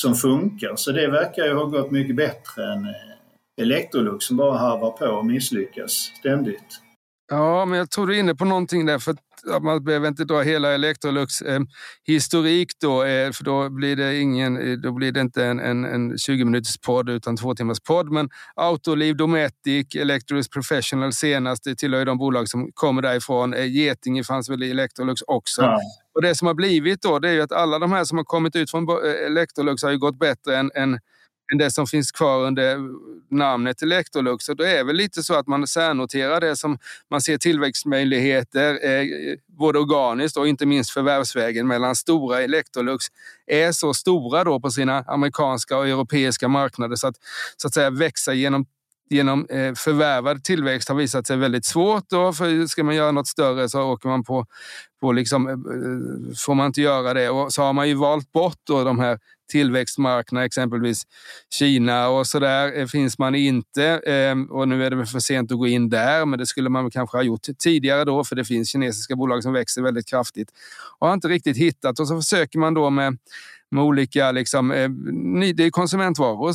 som 0.00 0.14
funkar. 0.14 0.76
Så 0.76 0.92
det 0.92 1.08
verkar 1.08 1.44
ju 1.44 1.54
ha 1.54 1.64
gått 1.64 1.90
mycket 1.90 2.16
bättre 2.16 2.72
än 2.72 2.84
eh, 2.84 3.60
Electrolux 3.60 4.24
som 4.24 4.36
bara 4.36 4.58
harvar 4.58 4.90
på 4.90 5.06
och 5.06 5.26
misslyckas 5.26 5.92
ständigt. 5.92 6.80
Ja, 7.30 7.64
men 7.64 7.78
jag 7.78 7.90
tror 7.90 8.06
du 8.06 8.14
är 8.16 8.20
inne 8.20 8.34
på 8.34 8.44
någonting 8.44 8.86
där. 8.86 8.98
För 8.98 9.16
man 9.60 9.84
behöver 9.84 10.08
inte 10.08 10.24
dra 10.24 10.40
hela 10.40 10.72
Electrolux 10.74 11.42
eh, 11.42 11.60
historik 12.04 12.72
då, 12.80 13.04
eh, 13.04 13.32
för 13.32 13.44
då 13.44 13.70
blir 13.70 13.96
det, 13.96 14.18
ingen, 14.20 14.56
eh, 14.56 14.78
då 14.78 14.92
blir 14.92 15.12
det 15.12 15.20
inte 15.20 15.44
en, 15.44 15.60
en, 15.60 15.84
en 15.84 16.18
20 16.18 16.44
minuters 16.44 16.78
podd 16.78 17.08
utan 17.10 17.36
två 17.36 17.54
timmars 17.54 17.80
podd. 17.80 18.12
Men 18.12 18.28
Autoliv, 18.56 19.16
Dometic, 19.16 19.94
Electrolux 19.96 20.48
Professional 20.48 21.12
senast, 21.12 21.64
det 21.64 21.74
tillhör 21.74 22.04
de 22.04 22.18
bolag 22.18 22.48
som 22.48 22.70
kommer 22.74 23.02
därifrån. 23.02 23.54
Eh, 23.54 23.66
Getinge 23.76 24.24
fanns 24.24 24.50
väl 24.50 24.62
i 24.62 24.70
Electrolux 24.70 25.22
också. 25.26 25.62
Ja. 25.62 25.80
Och 26.14 26.22
det 26.22 26.34
som 26.34 26.46
har 26.46 26.54
blivit 26.54 27.02
då, 27.02 27.18
det 27.18 27.28
är 27.28 27.32
ju 27.32 27.42
att 27.42 27.52
alla 27.52 27.78
de 27.78 27.92
här 27.92 28.04
som 28.04 28.18
har 28.18 28.24
kommit 28.24 28.56
ut 28.56 28.70
från 28.70 28.88
eh, 28.88 29.26
Electrolux 29.26 29.82
har 29.82 29.90
ju 29.90 29.98
gått 29.98 30.18
bättre 30.18 30.56
än, 30.56 30.70
än 30.74 30.98
än 31.52 31.58
det 31.58 31.70
som 31.70 31.86
finns 31.86 32.12
kvar 32.12 32.46
under 32.46 32.78
namnet 33.30 33.82
Electrolux. 33.82 34.48
Och 34.48 34.56
då 34.56 34.64
är 34.64 34.76
det 34.76 34.84
väl 34.84 34.96
lite 34.96 35.22
så 35.22 35.34
att 35.34 35.46
man 35.46 35.66
särnoterar 35.66 36.40
det 36.40 36.56
som 36.56 36.78
man 37.10 37.20
ser 37.20 37.38
tillväxtmöjligheter, 37.38 38.78
eh, 38.84 39.06
både 39.46 39.78
organiskt 39.78 40.36
och 40.36 40.48
inte 40.48 40.66
minst 40.66 40.90
förvärvsvägen 40.90 41.66
mellan 41.66 41.96
stora 41.96 42.42
Electrolux 42.42 43.06
är 43.46 43.72
så 43.72 43.94
stora 43.94 44.44
då 44.44 44.60
på 44.60 44.70
sina 44.70 45.04
amerikanska 45.06 45.78
och 45.78 45.88
europeiska 45.88 46.48
marknader 46.48 46.96
så 46.96 47.06
att, 47.06 47.16
så 47.56 47.68
att 47.68 47.74
säga 47.74 47.90
växa 47.90 48.34
genom 48.34 48.66
genom 49.10 49.46
eh, 49.50 49.74
förvärvad 49.74 50.44
tillväxt 50.44 50.88
har 50.88 50.96
visat 50.96 51.26
sig 51.26 51.36
väldigt 51.36 51.64
svårt. 51.64 52.04
Då, 52.08 52.32
för 52.32 52.66
ska 52.66 52.84
man 52.84 52.94
göra 52.94 53.12
något 53.12 53.28
större 53.28 53.68
så 53.68 53.82
åker 53.82 54.08
man 54.08 54.24
på, 54.24 54.46
på 55.00 55.12
liksom, 55.12 55.46
eh, 55.46 55.52
eh, 55.52 56.36
får 56.36 56.54
man 56.54 56.66
inte 56.66 56.80
göra 56.80 57.14
det. 57.14 57.30
Och 57.30 57.52
så 57.52 57.62
har 57.62 57.72
man 57.72 57.88
ju 57.88 57.94
valt 57.94 58.32
bort 58.32 58.58
då 58.64 58.84
de 58.84 58.98
här 58.98 59.18
tillväxtmarknaderna, 59.50 60.46
exempelvis 60.46 61.02
Kina 61.50 62.08
och 62.08 62.26
så 62.26 62.38
där 62.38 62.86
finns 62.86 63.18
man 63.18 63.34
inte. 63.34 63.84
Ehm, 64.06 64.44
och 64.44 64.68
nu 64.68 64.84
är 64.84 64.90
det 64.90 64.96
väl 64.96 65.06
för 65.06 65.18
sent 65.20 65.52
att 65.52 65.58
gå 65.58 65.66
in 65.66 65.88
där, 65.88 66.26
men 66.26 66.38
det 66.38 66.46
skulle 66.46 66.68
man 66.68 66.90
kanske 66.90 67.16
ha 67.16 67.22
gjort 67.22 67.46
tidigare 67.58 68.04
då, 68.04 68.24
för 68.24 68.36
det 68.36 68.44
finns 68.44 68.68
kinesiska 68.68 69.16
bolag 69.16 69.42
som 69.42 69.52
växer 69.52 69.82
väldigt 69.82 70.08
kraftigt 70.08 70.50
och 70.98 71.06
har 71.06 71.14
inte 71.14 71.28
riktigt 71.28 71.56
hittat. 71.56 72.00
Och 72.00 72.08
så 72.08 72.16
försöker 72.16 72.58
man 72.58 72.74
då 72.74 72.90
med, 72.90 73.18
med 73.70 73.84
olika, 73.84 74.32
liksom, 74.32 74.68
det 75.56 75.64
är 75.64 75.70
konsumentvaror. 75.70 76.54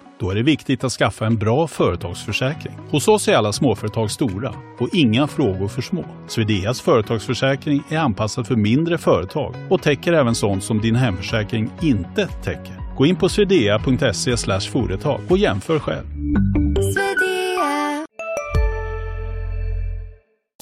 Då 0.21 0.29
är 0.29 0.35
det 0.35 0.43
viktigt 0.43 0.83
att 0.83 0.91
skaffa 0.91 1.25
en 1.25 1.37
bra 1.37 1.67
företagsförsäkring. 1.67 2.73
Hos 2.89 3.07
oss 3.07 3.27
är 3.27 3.35
alla 3.35 3.53
småföretag 3.53 4.11
stora 4.11 4.53
och 4.79 4.89
inga 4.93 5.27
frågor 5.27 5.67
för 5.67 5.81
små. 5.81 6.05
Swedeas 6.27 6.81
företagsförsäkring 6.81 7.83
är 7.89 7.97
anpassad 7.97 8.47
för 8.47 8.55
mindre 8.55 8.97
företag 8.97 9.55
och 9.69 9.81
täcker 9.81 10.13
även 10.13 10.35
sånt 10.35 10.63
som 10.63 10.81
din 10.81 10.95
hemförsäkring 10.95 11.71
inte 11.81 12.27
täcker. 12.27 12.95
Gå 12.97 13.05
in 13.05 13.15
på 13.15 13.29
swedea.se 13.29 14.37
företag 14.71 15.21
och 15.29 15.37
jämför 15.37 15.79
själv. 15.79 16.05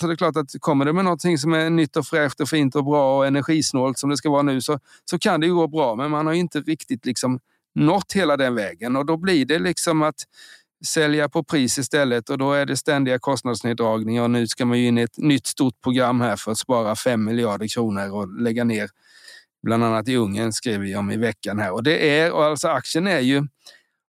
Så 0.02 0.08
det 0.08 0.14
är 0.14 0.18
klart 0.18 0.38
att 0.38 0.50
kommer 0.60 0.86
det 0.86 0.94
med 0.94 1.04
någonting 1.04 1.38
som 1.38 1.54
är 1.54 1.70
nytt 1.70 1.98
och 1.98 2.06
fräscht 2.06 2.40
och 2.40 2.50
fint 2.50 2.76
och 2.76 2.86
bra 2.86 3.18
och 3.18 3.28
energisnålt 3.28 4.00
som 4.00 4.10
det 4.10 4.18
ska 4.18 4.30
vara 4.30 4.42
nu 4.42 4.62
så, 4.62 4.80
så 5.06 5.20
kan 5.20 5.40
det 5.40 5.48
ju 5.48 5.54
gå 5.54 5.68
bra. 5.68 5.96
Men 5.96 6.12
man 6.12 6.26
har 6.26 6.34
inte 6.34 6.60
riktigt 6.60 7.06
liksom 7.06 7.40
nått 7.76 8.12
hela 8.14 8.38
den 8.38 8.56
vägen. 8.56 8.96
Och 8.96 9.06
då 9.06 9.18
blir 9.18 9.46
det 9.46 9.60
liksom 9.60 10.02
att 10.02 10.16
sälja 10.86 11.30
på 11.30 11.44
pris 11.44 11.78
istället 11.78 12.30
och 12.30 12.38
då 12.38 12.54
är 12.54 12.66
det 12.66 12.78
ständiga 12.78 13.20
kostnadsneddragningar. 13.20 14.24
Och 14.24 14.32
nu 14.32 14.48
ska 14.48 14.66
man 14.66 14.80
ju 14.80 14.88
in 14.88 14.98
i 14.98 15.02
ett 15.02 15.18
nytt 15.18 15.48
stort 15.48 15.82
program 15.84 16.22
här 16.22 16.36
för 16.36 16.52
att 16.52 16.58
spara 16.58 16.96
5 16.96 17.26
miljarder 17.26 17.68
kronor 17.68 18.12
och 18.12 18.42
lägga 18.42 18.64
ner 18.64 18.90
bland 19.64 19.84
annat 19.84 20.08
i 20.08 20.16
Ungern 20.16 20.54
skrev 20.54 20.80
vi 20.82 20.96
om 20.96 21.12
i 21.12 21.18
veckan 21.18 21.60
här. 21.60 21.72
Och 21.72 21.84
det 21.84 22.20
är 22.20 22.32
och 22.32 22.44
alltså 22.44 22.68
aktien 22.68 23.08
är 23.08 23.20
ju 23.20 23.48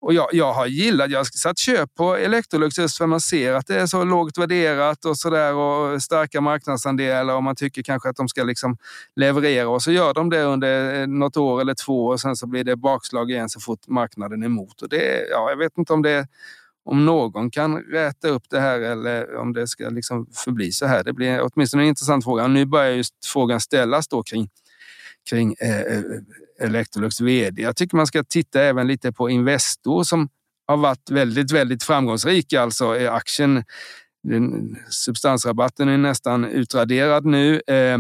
och 0.06 0.14
jag, 0.14 0.28
jag 0.32 0.52
har 0.52 0.66
gillat, 0.66 1.10
jag 1.10 1.18
har 1.18 1.24
satt 1.24 1.58
köp 1.58 1.94
på 1.94 2.16
Electrolux 2.16 2.78
just 2.78 2.98
för 2.98 3.06
man 3.06 3.20
ser 3.20 3.52
att 3.52 3.66
det 3.66 3.80
är 3.80 3.86
så 3.86 4.04
lågt 4.04 4.38
värderat 4.38 5.04
och 5.04 5.18
sådär 5.18 5.54
och 5.54 6.02
starka 6.02 6.40
marknadsandelar 6.40 7.34
och 7.34 7.42
man 7.42 7.56
tycker 7.56 7.82
kanske 7.82 8.08
att 8.08 8.16
de 8.16 8.28
ska 8.28 8.44
liksom 8.44 8.76
leverera 9.16 9.68
och 9.68 9.82
så 9.82 9.92
gör 9.92 10.14
de 10.14 10.30
det 10.30 10.42
under 10.42 11.00
eh, 11.00 11.06
något 11.06 11.36
år 11.36 11.60
eller 11.60 11.74
två 11.74 12.06
och 12.06 12.20
sen 12.20 12.36
så 12.36 12.46
blir 12.46 12.64
det 12.64 12.76
bakslag 12.76 13.30
igen 13.30 13.48
så 13.48 13.60
fort 13.60 13.88
marknaden 13.88 14.42
är 14.42 14.46
emot. 14.46 14.82
Och 14.82 14.88
det, 14.88 15.26
ja, 15.30 15.50
jag 15.50 15.56
vet 15.56 15.78
inte 15.78 15.92
om 15.92 16.02
det 16.02 16.28
om 16.84 17.04
någon 17.04 17.50
kan 17.50 17.78
räta 17.78 18.28
upp 18.28 18.44
det 18.50 18.60
här 18.60 18.80
eller 18.80 19.36
om 19.36 19.52
det 19.52 19.68
ska 19.68 19.88
liksom 19.88 20.26
förbli 20.32 20.72
så 20.72 20.86
här. 20.86 21.04
Det 21.04 21.12
blir 21.12 21.40
åtminstone 21.52 21.82
en 21.82 21.88
intressant 21.88 22.24
fråga. 22.24 22.46
Nu 22.46 22.66
börjar 22.66 22.90
just 22.90 23.14
frågan 23.26 23.60
ställas 23.60 24.08
då 24.08 24.22
kring, 24.22 24.48
kring 25.30 25.54
eh, 25.60 25.80
eh 25.80 26.02
Electrolux 26.60 27.20
vd. 27.20 27.62
Jag 27.62 27.76
tycker 27.76 27.96
man 27.96 28.06
ska 28.06 28.24
titta 28.24 28.62
även 28.62 28.86
lite 28.86 29.12
på 29.12 29.30
Investor 29.30 30.04
som 30.04 30.28
har 30.66 30.76
varit 30.76 31.10
väldigt, 31.10 31.52
väldigt 31.52 31.82
framgångsrik. 31.82 32.52
Alltså 32.52 32.96
eh, 32.96 33.14
aktien, 33.14 33.64
den, 34.22 34.76
substansrabatten 34.90 35.88
är 35.88 35.98
nästan 35.98 36.44
utraderad 36.44 37.24
nu. 37.24 37.60
Eh, 37.66 37.98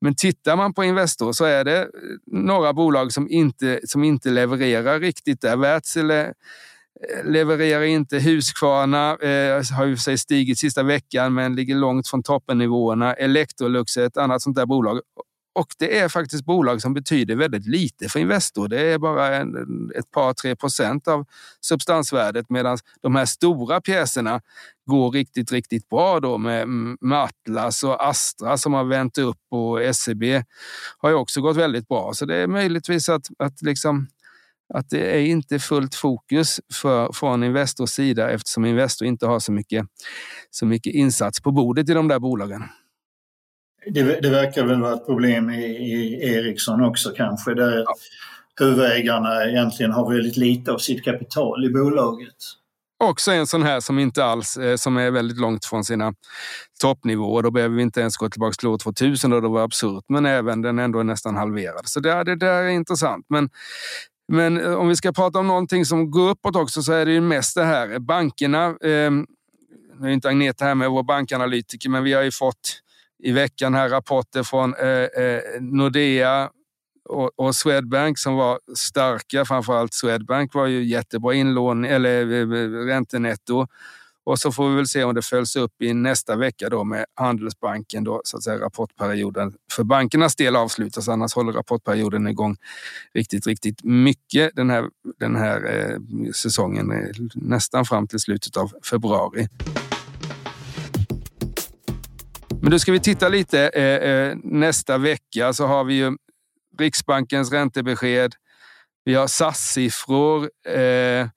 men 0.00 0.14
tittar 0.14 0.56
man 0.56 0.74
på 0.74 0.84
Investor 0.84 1.32
så 1.32 1.44
är 1.44 1.64
det 1.64 1.78
eh, 1.78 1.88
några 2.26 2.72
bolag 2.72 3.12
som 3.12 3.28
inte, 3.30 3.80
som 3.84 4.04
inte 4.04 4.30
levererar 4.30 5.00
riktigt 5.00 5.40
där. 5.40 5.56
Wärtsilä 5.56 6.32
levererar 7.24 7.82
inte. 7.82 8.18
Husqvarna 8.18 9.16
eh, 9.16 9.62
har 9.76 9.84
ju 9.84 9.96
sig 9.96 10.18
stigit 10.18 10.58
sista 10.58 10.82
veckan 10.82 11.34
men 11.34 11.54
ligger 11.54 11.74
långt 11.74 12.08
från 12.08 12.22
toppennivåerna. 12.22 13.14
Electrolux 13.14 13.96
är 13.96 14.06
ett 14.06 14.16
annat 14.16 14.42
sånt 14.42 14.56
där 14.56 14.66
bolag. 14.66 15.00
Och 15.52 15.74
det 15.78 15.98
är 15.98 16.08
faktiskt 16.08 16.44
bolag 16.44 16.82
som 16.82 16.94
betyder 16.94 17.36
väldigt 17.36 17.66
lite 17.66 18.08
för 18.08 18.20
Investor. 18.20 18.68
Det 18.68 18.80
är 18.80 18.98
bara 18.98 19.36
en, 19.36 19.90
ett 19.94 20.10
par, 20.10 20.32
tre 20.32 20.56
procent 20.56 21.08
av 21.08 21.24
substansvärdet 21.60 22.50
medan 22.50 22.78
de 23.00 23.16
här 23.16 23.24
stora 23.24 23.80
pjäserna 23.80 24.40
går 24.86 25.10
riktigt, 25.10 25.52
riktigt 25.52 25.88
bra 25.88 26.20
då 26.20 26.38
med, 26.38 26.62
mm, 26.62 26.98
med 27.00 27.18
Atlas 27.18 27.84
och 27.84 28.08
Astra 28.08 28.56
som 28.56 28.72
har 28.72 28.84
vänt 28.84 29.18
upp 29.18 29.40
och 29.50 29.94
SEB 29.94 30.22
har 30.98 31.10
ju 31.10 31.14
också 31.14 31.40
gått 31.40 31.56
väldigt 31.56 31.88
bra. 31.88 32.12
Så 32.14 32.24
det 32.24 32.36
är 32.36 32.46
möjligtvis 32.46 33.08
att, 33.08 33.26
att 33.38 33.62
liksom 33.62 34.06
att 34.74 34.90
det 34.90 35.16
är 35.16 35.20
inte 35.20 35.58
fullt 35.58 35.94
fokus 35.94 36.60
för, 36.72 37.12
från 37.12 37.44
Investors 37.44 37.90
sida 37.90 38.30
eftersom 38.30 38.64
Investor 38.64 39.08
inte 39.08 39.26
har 39.26 39.38
så 39.38 39.52
mycket, 39.52 39.86
så 40.50 40.66
mycket 40.66 40.94
insats 40.94 41.40
på 41.40 41.52
bordet 41.52 41.88
i 41.88 41.94
de 41.94 42.08
där 42.08 42.18
bolagen. 42.18 42.64
Det, 43.86 44.20
det 44.20 44.30
verkar 44.30 44.64
väl 44.64 44.80
vara 44.80 44.94
ett 44.94 45.06
problem 45.06 45.50
i, 45.50 45.64
i 45.64 46.22
Ericsson 46.34 46.84
också 46.84 47.10
kanske, 47.10 47.54
där 47.54 47.78
ja. 47.78 47.94
huvudägarna 48.60 49.44
egentligen 49.44 49.92
har 49.92 50.14
väldigt 50.14 50.36
lite 50.36 50.72
av 50.72 50.78
sitt 50.78 51.04
kapital 51.04 51.64
i 51.64 51.70
bolaget. 51.70 52.36
Också 53.04 53.32
en 53.32 53.46
sån 53.46 53.62
här 53.62 53.80
som 53.80 53.98
inte 53.98 54.24
alls, 54.24 54.56
eh, 54.56 54.76
som 54.76 54.96
är 54.96 55.10
väldigt 55.10 55.38
långt 55.38 55.64
från 55.64 55.84
sina 55.84 56.14
toppnivåer. 56.80 57.42
Då 57.42 57.50
behöver 57.50 57.76
vi 57.76 57.82
inte 57.82 58.00
ens 58.00 58.16
gå 58.16 58.28
tillbaka 58.28 58.54
till 58.58 58.68
år 58.68 58.78
2000 58.78 59.30
då 59.30 59.40
det 59.40 59.48
var 59.48 59.64
absurt, 59.64 60.04
men 60.08 60.26
även 60.26 60.62
den 60.62 60.78
ändå 60.78 60.98
är 60.98 61.04
näsdan 61.04 61.36
halverad. 61.36 61.82
Så 61.84 62.00
det, 62.00 62.24
det 62.24 62.36
där 62.36 62.62
är 62.62 62.68
intressant. 62.68 63.26
Men 63.28 63.50
men 64.32 64.60
eh, 64.60 64.74
om 64.74 64.88
vi 64.88 64.96
ska 64.96 65.12
prata 65.12 65.38
om 65.38 65.46
någonting 65.46 65.84
som 65.84 66.10
går 66.10 66.30
uppåt 66.30 66.56
också 66.56 66.82
så 66.82 66.92
är 66.92 67.06
det 67.06 67.12
ju 67.12 67.20
mest 67.20 67.54
det 67.54 67.64
här 67.64 67.98
bankerna. 67.98 68.66
Eh, 68.66 69.10
nu 70.00 70.08
är 70.08 70.08
inte 70.08 70.28
Agneta 70.28 70.64
här 70.64 70.74
med 70.74 70.90
vår 70.90 71.02
bankanalytiker, 71.02 71.88
men 71.88 72.04
vi 72.04 72.12
har 72.12 72.22
ju 72.22 72.32
fått 72.32 72.80
i 73.22 73.32
veckan 73.32 73.74
här 73.74 73.88
rapporter 73.88 74.42
från 74.42 74.74
eh, 74.74 75.24
eh, 75.24 75.40
Nordea 75.60 76.50
och, 77.08 77.30
och, 77.36 77.54
Swedbank 77.54 78.18
som 78.18 78.34
var 78.34 78.60
starka. 78.74 79.44
Framförallt 79.44 79.94
Swedbank 79.94 80.54
var 80.54 80.66
ju 80.66 80.84
jättebra 80.84 81.34
inlån 81.34 81.84
eller 81.84 82.32
eh, 82.32 82.86
räntenetto. 82.86 83.66
Och 84.24 84.38
så 84.38 84.52
får 84.52 84.68
vi 84.70 84.76
väl 84.76 84.88
se 84.88 85.04
om 85.04 85.14
det 85.14 85.22
följs 85.22 85.56
upp 85.56 85.82
i 85.82 85.94
nästa 85.94 86.36
vecka 86.36 86.68
då 86.68 86.84
med 86.84 87.04
Handelsbanken 87.14 88.04
då 88.04 88.20
så 88.24 88.36
att 88.36 88.42
säga 88.42 88.58
rapportperioden 88.58 89.54
för 89.72 89.84
bankernas 89.84 90.36
del 90.36 90.56
avslutas. 90.56 91.08
Annars 91.08 91.34
håller 91.34 91.52
rapportperioden 91.52 92.26
igång 92.26 92.56
riktigt, 93.14 93.46
riktigt 93.46 93.84
mycket 93.84 94.50
den 94.56 94.70
här, 94.70 94.84
den 95.18 95.36
här 95.36 95.76
eh, 95.76 95.98
säsongen, 96.32 96.92
eh, 96.92 97.08
nästan 97.34 97.84
fram 97.84 98.06
till 98.06 98.20
slutet 98.20 98.56
av 98.56 98.72
februari. 98.90 99.48
Men 102.62 102.70
då 102.70 102.78
ska 102.78 102.92
vi 102.92 103.00
titta 103.00 103.28
lite. 103.28 103.68
Eh, 103.68 104.10
eh, 104.10 104.36
nästa 104.42 104.98
vecka 104.98 105.52
så 105.52 105.66
har 105.66 105.84
vi 105.84 105.94
ju 105.94 106.16
Riksbankens 106.78 107.52
räntebesked. 107.52 108.34
Vi 109.04 109.14
har 109.14 109.26
SAS-siffror. 109.26 110.50
Eh, 110.68 111.28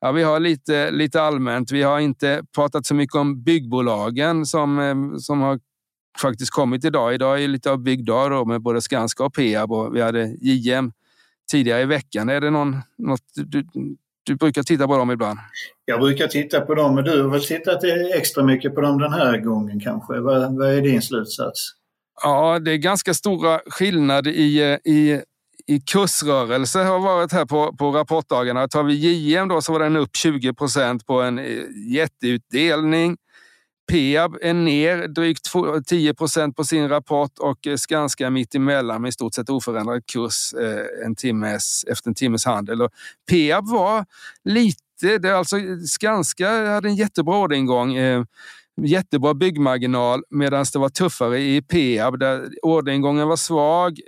ja, 0.00 0.12
vi 0.12 0.22
har 0.22 0.40
lite, 0.40 0.90
lite 0.90 1.22
allmänt. 1.22 1.72
Vi 1.72 1.82
har 1.82 2.00
inte 2.00 2.42
pratat 2.54 2.86
så 2.86 2.94
mycket 2.94 3.14
om 3.16 3.42
byggbolagen 3.42 4.46
som, 4.46 4.78
eh, 4.78 5.18
som 5.18 5.40
har 5.40 5.60
faktiskt 6.18 6.50
kommit 6.50 6.84
idag. 6.84 7.14
Idag 7.14 7.42
är 7.42 7.48
lite 7.48 7.70
av 7.70 7.78
byggdag 7.78 8.30
då, 8.30 8.44
med 8.44 8.62
både 8.62 8.80
Skanska 8.80 9.24
och 9.24 9.34
Peab 9.34 9.72
och 9.72 9.96
vi 9.96 10.00
hade 10.00 10.36
JM 10.40 10.92
tidigare 11.50 11.82
i 11.82 11.86
veckan. 11.86 12.28
Är 12.28 12.40
det 12.40 12.50
någon, 12.50 12.76
något 12.98 13.24
du, 13.34 13.64
du 14.24 14.36
brukar 14.36 14.62
titta 14.62 14.86
på 14.86 14.96
dem 14.96 15.10
ibland? 15.10 15.38
Jag 15.84 16.00
brukar 16.00 16.26
titta 16.26 16.60
på 16.60 16.74
dem, 16.74 16.94
men 16.94 17.04
du 17.04 17.22
har 17.22 17.30
väl 17.30 17.44
tittat 17.44 17.84
extra 18.14 18.44
mycket 18.44 18.74
på 18.74 18.80
dem 18.80 18.98
den 18.98 19.12
här 19.12 19.38
gången 19.38 19.80
kanske? 19.80 20.20
Vad, 20.20 20.58
vad 20.58 20.74
är 20.74 20.80
din 20.80 21.02
slutsats? 21.02 21.70
Ja, 22.22 22.58
det 22.58 22.72
är 22.72 22.76
ganska 22.76 23.14
stora 23.14 23.60
skillnader 23.66 24.30
i, 24.30 24.78
i, 24.84 25.22
i 25.66 25.80
kursrörelse 25.80 26.78
har 26.78 26.98
varit 26.98 27.32
här 27.32 27.46
på, 27.46 27.76
på 27.76 27.90
rapportdagarna. 27.90 28.68
Tar 28.68 28.82
vi 28.82 28.94
JM 28.94 29.48
då 29.48 29.62
så 29.62 29.72
var 29.72 29.80
den 29.80 29.96
upp 29.96 30.16
20 30.16 30.54
procent 30.54 31.06
på 31.06 31.22
en 31.22 31.38
eh, 31.38 31.44
jätteutdelning. 31.94 33.16
Peab 33.90 34.36
är 34.42 34.54
ner 34.54 35.08
drygt 35.08 35.52
10 35.86 36.14
procent 36.14 36.56
på 36.56 36.64
sin 36.64 36.88
rapport 36.88 37.38
och 37.38 37.66
eh, 37.66 37.76
Skanska 37.76 38.30
mitt 38.30 38.54
emellan 38.54 39.02
med 39.02 39.08
i 39.08 39.12
stort 39.12 39.34
sett 39.34 39.50
oförändrad 39.50 40.06
kurs 40.06 40.54
eh, 40.54 41.06
en 41.06 41.16
timmes, 41.16 41.84
efter 41.84 42.10
en 42.10 42.14
timmes 42.14 42.44
handel. 42.44 42.82
Och 42.82 42.90
Peab 43.30 43.68
var 43.68 44.04
lite, 44.44 45.18
det 45.18 45.28
är 45.28 45.32
alltså 45.32 45.56
Skanska 45.86 46.66
hade 46.66 46.88
en 46.88 46.94
jättebra 46.94 47.38
orderingång 47.38 47.94
eh, 47.94 48.24
jättebra 48.82 49.34
byggmarginal 49.34 50.22
medan 50.30 50.64
det 50.72 50.78
var 50.78 50.88
tuffare 50.88 51.40
i 51.40 51.62
Peab 51.62 52.18
där 52.18 52.48
orderingången 52.62 53.28
var 53.28 53.36
svag. 53.36 54.00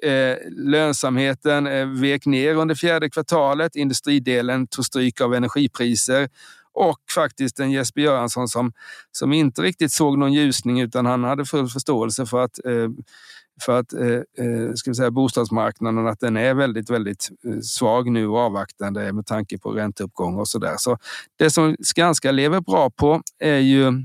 lönsamheten 0.50 2.00
vek 2.00 2.26
ner 2.26 2.54
under 2.54 2.74
fjärde 2.74 3.10
kvartalet. 3.10 3.76
Industridelen 3.76 4.66
tog 4.66 4.84
stryk 4.84 5.20
av 5.20 5.34
energipriser 5.34 6.28
och 6.74 6.98
faktiskt 7.14 7.60
en 7.60 7.70
Jesper 7.70 8.00
Göransson 8.00 8.48
som, 8.48 8.72
som 9.12 9.32
inte 9.32 9.62
riktigt 9.62 9.92
såg 9.92 10.18
någon 10.18 10.32
ljusning 10.32 10.80
utan 10.80 11.06
han 11.06 11.24
hade 11.24 11.44
full 11.44 11.68
förståelse 11.68 12.26
för 12.26 12.44
att 12.44 12.64
eh, 12.64 12.88
för 13.62 13.80
att 13.80 13.92
eh, 13.92 14.06
eh 14.46 14.72
ska 14.74 14.90
vi 14.90 14.94
säga, 14.94 15.10
bostadsmarknaden 15.10 16.06
att 16.06 16.20
den 16.20 16.36
är 16.36 16.54
väldigt, 16.54 16.90
väldigt 16.90 17.28
eh, 17.44 17.60
svag 17.60 18.10
nu 18.10 18.26
och 18.26 18.38
avvaktande 18.38 19.12
med 19.12 19.26
tanke 19.26 19.58
på 19.58 19.70
ränteuppgång 19.70 20.38
och 20.38 20.48
så 20.48 20.58
där. 20.58 20.76
Så 20.76 20.98
det 21.38 21.50
som 21.50 21.76
Skanska 21.80 22.32
lever 22.32 22.60
bra 22.60 22.90
på 22.90 23.22
är 23.38 23.58
ju 23.58 24.04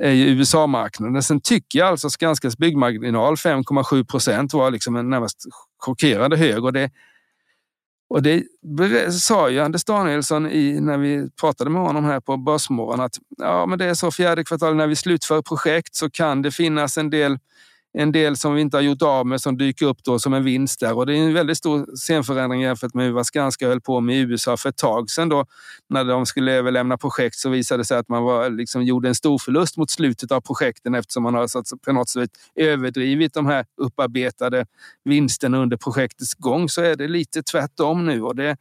är 0.00 0.12
ju 0.12 0.26
USA-marknaden. 0.26 1.22
Sen 1.22 1.40
tycker 1.40 1.78
jag 1.78 1.88
alltså 1.88 2.10
Skanskas 2.10 2.58
byggmarginal 2.58 3.34
5,7 3.34 4.04
procent 4.04 4.52
var 4.52 4.70
liksom 4.70 4.96
en 4.96 5.10
närmast 5.10 5.46
chockerande 5.78 6.36
hög 6.36 6.64
och 6.64 6.72
det, 6.72 6.90
och 8.10 8.22
det 8.22 8.44
sa 9.12 9.50
ju 9.50 9.60
Anders 9.60 9.84
Danielsson 9.84 10.50
i, 10.50 10.80
när 10.80 10.98
vi 10.98 11.30
pratade 11.40 11.70
med 11.70 11.82
honom 11.82 12.04
här 12.04 12.20
på 12.20 12.36
Börsmorgon 12.36 13.00
att 13.00 13.18
ja, 13.38 13.66
men 13.66 13.78
det 13.78 13.84
är 13.84 13.94
så 13.94 14.10
fjärde 14.10 14.44
kvartalet 14.44 14.76
när 14.76 14.86
vi 14.86 14.96
slutför 14.96 15.42
projekt 15.42 15.94
så 15.94 16.10
kan 16.10 16.42
det 16.42 16.50
finnas 16.50 16.98
en 16.98 17.10
del 17.10 17.38
en 18.00 18.12
del 18.12 18.36
som 18.36 18.54
vi 18.54 18.60
inte 18.60 18.76
har 18.76 18.82
gjort 18.82 19.02
av 19.02 19.26
med 19.26 19.40
som 19.40 19.58
dyker 19.58 19.86
upp 19.86 20.04
då 20.04 20.18
som 20.18 20.34
en 20.34 20.44
vinst 20.44 20.80
där. 20.80 20.96
Och 20.96 21.06
det 21.06 21.16
är 21.16 21.16
en 21.16 21.34
väldigt 21.34 21.58
stor 21.58 21.96
scenförändring 21.96 22.62
jämfört 22.62 22.94
med 22.94 23.12
vad 23.12 23.26
Skanska 23.26 23.68
höll 23.68 23.80
på 23.80 24.00
med 24.00 24.16
i 24.16 24.18
USA 24.18 24.56
för 24.56 24.68
ett 24.68 24.76
tag 24.76 25.10
sedan. 25.10 25.28
Då, 25.28 25.46
när 25.88 26.04
de 26.04 26.26
skulle 26.26 26.52
överlämna 26.52 26.98
projekt 26.98 27.36
så 27.36 27.48
visade 27.48 27.80
det 27.80 27.84
sig 27.84 27.98
att 27.98 28.08
man 28.08 28.22
var, 28.22 28.50
liksom, 28.50 28.82
gjorde 28.82 29.08
en 29.08 29.14
stor 29.14 29.38
förlust 29.38 29.76
mot 29.76 29.90
slutet 29.90 30.32
av 30.32 30.40
projekten 30.40 30.94
eftersom 30.94 31.22
man 31.22 31.34
har 31.34 31.46
så 31.46 31.62
på 31.84 31.92
något 31.92 32.08
sätt 32.08 32.30
överdrivit 32.54 33.34
de 33.34 33.46
här 33.46 33.66
upparbetade 33.76 34.66
vinsterna 35.04 35.58
under 35.58 35.76
projektets 35.76 36.34
gång. 36.34 36.68
Så 36.68 36.82
är 36.82 36.96
det 36.96 37.08
lite 37.08 37.42
tvärtom 37.42 38.06
nu. 38.06 38.22
Och 38.22 38.36
det, 38.36 38.56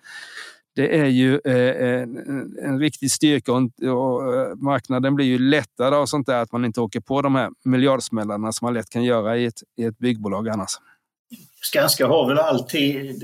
det 0.77 0.99
är 0.99 1.05
ju 1.05 1.39
eh, 1.45 1.55
eh, 1.55 2.01
en, 2.01 2.57
en 2.63 2.79
riktig 2.79 3.11
styrka 3.11 3.53
och, 3.53 3.61
och, 3.81 4.35
eh, 4.35 4.55
marknaden 4.55 5.15
blir 5.15 5.25
ju 5.25 5.39
lättare 5.39 5.95
av 5.95 6.05
sånt 6.05 6.27
där 6.27 6.41
att 6.41 6.51
man 6.51 6.65
inte 6.65 6.81
åker 6.81 6.99
på 6.99 7.21
de 7.21 7.35
här 7.35 7.49
miljardsmällarna 7.65 8.51
som 8.51 8.65
man 8.65 8.73
lätt 8.73 8.89
kan 8.89 9.03
göra 9.03 9.37
i 9.37 9.45
ett, 9.45 9.63
i 9.77 9.83
ett 9.83 9.97
byggbolag 9.97 10.49
annars. 10.49 10.71
Skanska 11.61 12.07
har 12.07 12.27
väl 12.27 12.37
alltid 12.37 13.23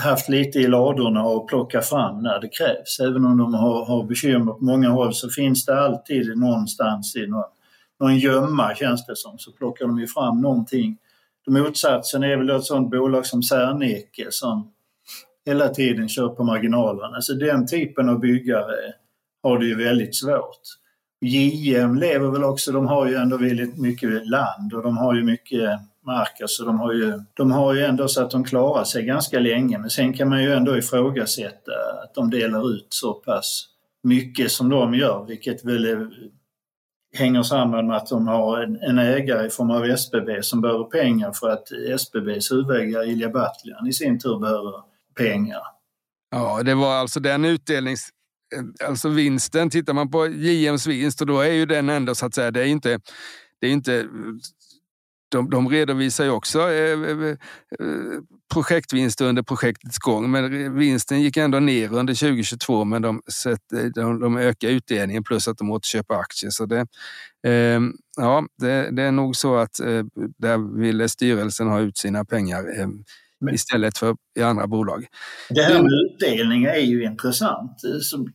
haft 0.00 0.28
lite 0.28 0.58
i 0.58 0.66
ladorna 0.66 1.20
att 1.20 1.46
plocka 1.46 1.82
fram 1.82 2.22
när 2.22 2.40
det 2.40 2.48
krävs. 2.48 3.00
Även 3.00 3.24
om 3.24 3.38
de 3.38 3.54
har, 3.54 3.84
har 3.84 4.04
bekymmer 4.04 4.52
på 4.52 4.64
många 4.64 4.88
håll 4.88 5.14
så 5.14 5.28
finns 5.30 5.64
det 5.64 5.80
alltid 5.80 6.38
någonstans 6.38 7.16
i 7.16 7.26
någon, 7.26 7.44
någon 8.00 8.18
gömma 8.18 8.74
känns 8.74 9.06
det 9.06 9.16
som, 9.16 9.38
så 9.38 9.52
plockar 9.52 9.86
de 9.86 10.00
ju 10.00 10.06
fram 10.06 10.40
någonting. 10.40 10.96
Motsatsen 11.46 12.22
är 12.22 12.36
väl 12.36 12.50
ett 12.50 12.64
sånt 12.64 12.90
bolag 12.90 13.26
som 13.26 13.42
Serneke 13.42 14.26
som 14.30 14.73
hela 15.46 15.68
tiden 15.68 16.08
kör 16.08 16.28
på 16.28 16.44
marginalerna. 16.44 17.08
Så 17.08 17.14
alltså, 17.14 17.34
den 17.34 17.66
typen 17.66 18.08
av 18.08 18.20
byggare 18.20 18.76
har 19.42 19.58
det 19.58 19.66
ju 19.66 19.74
väldigt 19.74 20.16
svårt. 20.16 20.60
JM 21.20 21.94
lever 21.94 22.30
väl 22.30 22.44
också, 22.44 22.72
de 22.72 22.86
har 22.86 23.06
ju 23.06 23.14
ändå 23.14 23.36
väldigt 23.36 23.78
mycket 23.78 24.28
land 24.28 24.74
och 24.74 24.82
de 24.82 24.96
har 24.96 25.14
ju 25.14 25.22
mycket 25.22 25.80
mark. 26.06 26.40
Alltså 26.40 26.64
de, 26.64 26.80
har 26.80 26.92
ju, 26.92 27.20
de 27.34 27.52
har 27.52 27.74
ju 27.74 27.84
ändå 27.84 28.08
så 28.08 28.22
att 28.22 28.30
de 28.30 28.44
klarar 28.44 28.84
sig 28.84 29.04
ganska 29.04 29.40
länge 29.40 29.78
men 29.78 29.90
sen 29.90 30.12
kan 30.12 30.28
man 30.28 30.42
ju 30.42 30.52
ändå 30.52 30.78
ifrågasätta 30.78 31.72
att 32.04 32.14
de 32.14 32.30
delar 32.30 32.70
ut 32.70 32.86
så 32.88 33.12
pass 33.14 33.68
mycket 34.02 34.50
som 34.50 34.68
de 34.68 34.94
gör 34.94 35.24
vilket 35.24 35.64
väl 35.64 35.84
är, 35.84 36.10
hänger 37.16 37.42
samman 37.42 37.86
med 37.86 37.96
att 37.96 38.08
de 38.08 38.28
har 38.28 38.62
en, 38.62 38.78
en, 38.82 38.98
ägare 38.98 39.46
i 39.46 39.50
form 39.50 39.70
av 39.70 39.84
SBB 39.84 40.42
som 40.42 40.60
behöver 40.60 40.84
pengar 40.84 41.32
för 41.32 41.50
att 41.50 41.68
SBBs 42.00 42.52
huvudägare 42.52 43.06
Ilja 43.06 43.28
Batljan 43.28 43.86
i 43.86 43.92
sin 43.92 44.20
tur 44.20 44.38
behöver 44.38 44.93
pengar. 45.16 45.62
Ja, 46.30 46.62
det 46.62 46.74
var 46.74 46.94
alltså 46.94 47.20
den 47.20 47.44
utdelnings... 47.44 48.08
Alltså 48.84 49.08
vinsten, 49.08 49.70
tittar 49.70 49.92
man 49.92 50.10
på 50.10 50.26
JMs 50.26 50.86
vinst 50.86 51.20
och 51.20 51.26
då 51.26 51.40
är 51.40 51.52
ju 51.52 51.66
den 51.66 51.88
ändå 51.88 52.14
så 52.14 52.26
att 52.26 52.34
säga, 52.34 52.50
det 52.50 52.60
är 52.60 52.66
inte... 52.66 53.00
Det 53.60 53.66
är 53.66 53.70
inte 53.70 54.08
de, 55.34 55.50
de 55.50 55.68
redovisar 55.68 56.24
ju 56.24 56.30
också 56.30 56.60
eh, 56.60 57.02
eh, 57.02 57.28
eh 57.28 57.36
projektvinster 58.54 59.24
under 59.24 59.42
projektets 59.42 59.98
gång, 59.98 60.30
men 60.30 60.74
vinsten 60.78 61.20
gick 61.22 61.36
ändå 61.36 61.60
ner 61.60 61.92
under 61.92 62.14
2022, 62.14 62.84
men 62.84 63.02
de, 63.02 63.22
eh, 63.46 63.84
de, 63.94 64.20
de 64.20 64.36
ökar 64.36 64.68
utdelningen 64.68 65.24
plus 65.24 65.48
att 65.48 65.58
de 65.58 65.70
återköper 65.70 66.14
aktier. 66.14 66.50
Så 66.50 66.66
det, 66.66 66.86
eh, 67.46 67.80
ja, 68.16 68.46
det, 68.58 68.90
det, 68.90 69.02
är 69.02 69.12
nog 69.12 69.36
så 69.36 69.56
att 69.56 69.80
eh, 69.80 70.04
där 70.38 70.78
ville 70.78 71.08
styrelsen 71.08 71.68
ha 71.68 71.80
ut 71.80 71.98
sina 71.98 72.24
pengar. 72.24 72.80
Eh, 72.80 72.88
Eh, 73.44 73.46
men, 73.46 73.54
istället 73.54 73.98
för 73.98 74.16
i 74.38 74.42
andra 74.42 74.66
bolag. 74.66 75.06
Det 75.50 75.62
här 75.62 75.82
med 75.82 75.92
utdelning 75.92 76.64
är 76.64 76.78
ju 76.78 77.04
intressant. 77.04 77.80
Som, 78.02 78.32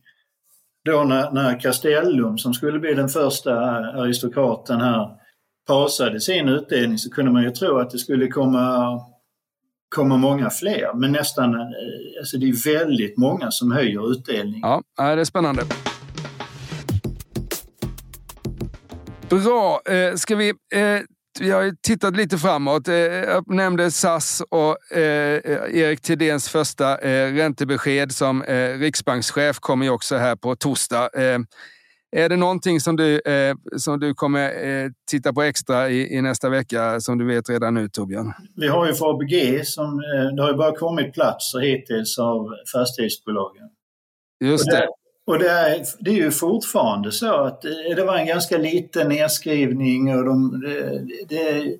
då 0.84 1.04
när, 1.04 1.30
när 1.30 1.60
Castellum, 1.60 2.38
som 2.38 2.54
skulle 2.54 2.78
bli 2.78 2.94
den 2.94 3.08
första 3.08 3.54
aristokraten 4.00 4.80
här, 4.80 5.08
pasade 5.68 6.20
sin 6.20 6.48
utdelning 6.48 6.98
så 6.98 7.10
kunde 7.10 7.32
man 7.32 7.42
ju 7.42 7.50
tro 7.50 7.78
att 7.78 7.90
det 7.90 7.98
skulle 7.98 8.28
komma, 8.28 8.98
komma 9.94 10.16
många 10.16 10.50
fler. 10.50 10.94
Men 10.94 11.12
nästan, 11.12 11.54
eh, 11.54 11.66
alltså 12.20 12.38
det 12.38 12.48
är 12.48 12.78
väldigt 12.78 13.16
många 13.18 13.50
som 13.50 13.72
höjer 13.72 14.12
utdelningen. 14.12 14.60
Ja, 14.62 14.82
det 14.96 15.20
är 15.20 15.24
spännande. 15.24 15.62
Bra, 19.28 19.80
eh, 19.84 20.14
ska 20.14 20.36
vi 20.36 20.54
eh, 21.38 21.44
vi 21.44 21.50
har 21.50 21.82
tittat 21.82 22.16
lite 22.16 22.38
framåt. 22.38 22.88
Eh, 22.88 22.94
jag 22.94 23.54
nämnde 23.54 23.90
SAS 23.90 24.42
och 24.50 24.96
eh, 24.96 25.40
Erik 25.76 26.00
Thedéens 26.00 26.48
första 26.48 26.98
eh, 26.98 27.34
räntebesked 27.34 28.12
som 28.12 28.42
riksbankschef 28.78 29.58
kommer 29.58 29.84
ju 29.84 29.90
också 29.90 30.16
här 30.16 30.36
på 30.36 30.56
torsdag. 30.56 31.10
Är 32.12 32.28
det 32.28 32.36
någonting 32.36 32.80
som 32.80 32.96
du, 32.96 33.20
som 33.76 34.00
du 34.00 34.14
kommer 34.14 34.50
titta 35.10 35.32
på 35.32 35.42
extra 35.42 35.90
i, 35.90 36.16
i, 36.16 36.22
nästa 36.22 36.48
vecka 36.48 37.00
som 37.00 37.18
du 37.18 37.26
vet 37.26 37.50
redan 37.50 37.74
nu 37.74 37.88
Torbjörn? 37.88 38.32
Vi 38.56 38.68
har 38.68 38.86
ju 38.86 38.94
för 38.94 39.10
ABG 39.10 39.66
som, 39.66 39.96
det 40.36 40.42
har 40.42 40.50
ju 40.50 40.56
bara 40.56 40.76
kommit 40.76 41.14
platser 41.14 41.58
hittills 41.60 42.18
av 42.18 42.48
fastighetsbolagen. 42.72 43.68
Just 44.44 44.70
det. 44.70 44.88
Och 45.30 45.38
det 45.38 45.50
är, 45.50 45.84
det 45.98 46.10
är 46.10 46.14
ju 46.14 46.30
fortfarande 46.30 47.12
så 47.12 47.34
att 47.34 47.62
det 47.96 48.04
var 48.04 48.16
en 48.16 48.26
ganska 48.26 48.58
liten 48.58 49.08
nedskrivning 49.08 50.14
och 50.16 50.24
de, 50.24 50.60
det, 50.60 51.04
det, 51.28 51.76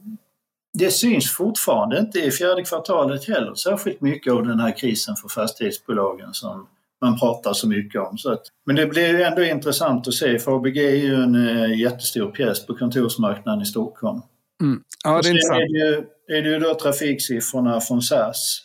det 0.79 0.91
syns 0.91 1.33
fortfarande 1.33 1.99
inte 1.99 2.19
i 2.19 2.31
fjärde 2.31 2.63
kvartalet 2.63 3.29
heller 3.29 3.55
särskilt 3.55 4.01
mycket 4.01 4.33
av 4.33 4.47
den 4.47 4.61
här 4.61 4.77
krisen 4.77 5.17
för 5.17 5.29
fastighetsbolagen 5.29 6.35
som 6.35 6.67
man 7.01 7.19
pratar 7.19 7.53
så 7.53 7.69
mycket 7.69 8.01
om. 8.01 8.19
Så 8.19 8.33
att, 8.33 8.43
men 8.67 8.77
det 8.77 8.87
blir 8.87 9.09
ju 9.09 9.23
ändå 9.23 9.43
intressant 9.43 10.09
att 10.09 10.15
se 10.15 10.39
för 10.39 10.57
ABG 10.57 10.77
är 10.77 10.97
ju 10.97 11.15
en 11.15 11.35
äh, 11.35 11.79
jättestor 11.79 12.31
pjäs 12.31 12.67
på 12.67 12.75
kontorsmarknaden 12.75 13.63
i 13.63 13.67
Stockholm. 13.67 14.21
Mm. 14.63 14.83
Ja, 15.05 15.23
det 15.23 15.29
är 15.29 15.31
intressant. 15.31 15.61
Är 15.61 15.73
det, 15.73 15.79
ju, 15.79 16.05
är 16.39 16.43
det 16.43 16.49
ju 16.49 16.59
då 16.59 16.75
trafiksiffrorna 16.75 17.81
från 17.81 18.03
SAS. 18.03 18.63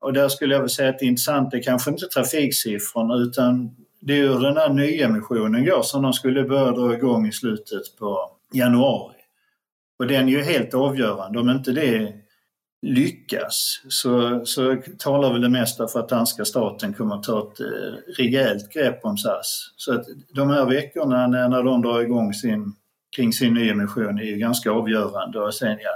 Och 0.00 0.12
där 0.12 0.28
skulle 0.28 0.54
jag 0.54 0.60
väl 0.60 0.70
säga 0.70 0.88
att 0.88 0.98
det 0.98 1.06
intressanta 1.06 1.56
är 1.56 1.62
kanske 1.62 1.90
inte 1.90 2.06
trafiksiffrorna 2.06 3.14
utan 3.14 3.76
det 4.06 4.12
är 4.12 4.16
ju 4.16 4.38
den 4.38 4.56
här 4.56 4.68
nyemissionen 4.68 5.64
går 5.64 5.82
som 5.82 6.02
de 6.02 6.12
skulle 6.12 6.44
börja 6.44 6.70
dra 6.70 6.94
igång 6.94 7.26
i 7.26 7.32
slutet 7.32 7.96
på 7.98 8.30
januari. 8.52 9.14
Och 9.98 10.06
den 10.06 10.28
är 10.28 10.32
ju 10.32 10.42
helt 10.42 10.74
avgörande. 10.74 11.40
Om 11.40 11.50
inte 11.50 11.72
det 11.72 12.12
lyckas 12.82 13.82
så, 13.88 14.44
så 14.46 14.76
talar 14.98 15.32
väl 15.32 15.42
det 15.42 15.48
mesta 15.48 15.88
för 15.88 16.00
att 16.00 16.08
danska 16.08 16.44
staten 16.44 16.94
kommer 16.94 17.14
att 17.14 17.22
ta 17.22 17.38
ett 17.38 17.60
eh, 17.60 18.14
rejält 18.18 18.72
grepp 18.72 19.04
om 19.04 19.16
SAS. 19.16 19.72
Så 19.76 19.94
att 19.94 20.06
de 20.34 20.50
här 20.50 20.66
veckorna 20.66 21.26
när, 21.26 21.48
när 21.48 21.62
de 21.62 21.82
drar 21.82 22.00
igång 22.00 22.34
sin, 22.34 22.74
kring 23.16 23.32
sin 23.32 23.54
nyemission 23.54 24.18
är 24.18 24.24
ju 24.24 24.36
ganska 24.36 24.70
avgörande. 24.70 25.40
Och 25.40 25.54
sen, 25.54 25.78
ja, 25.80 25.90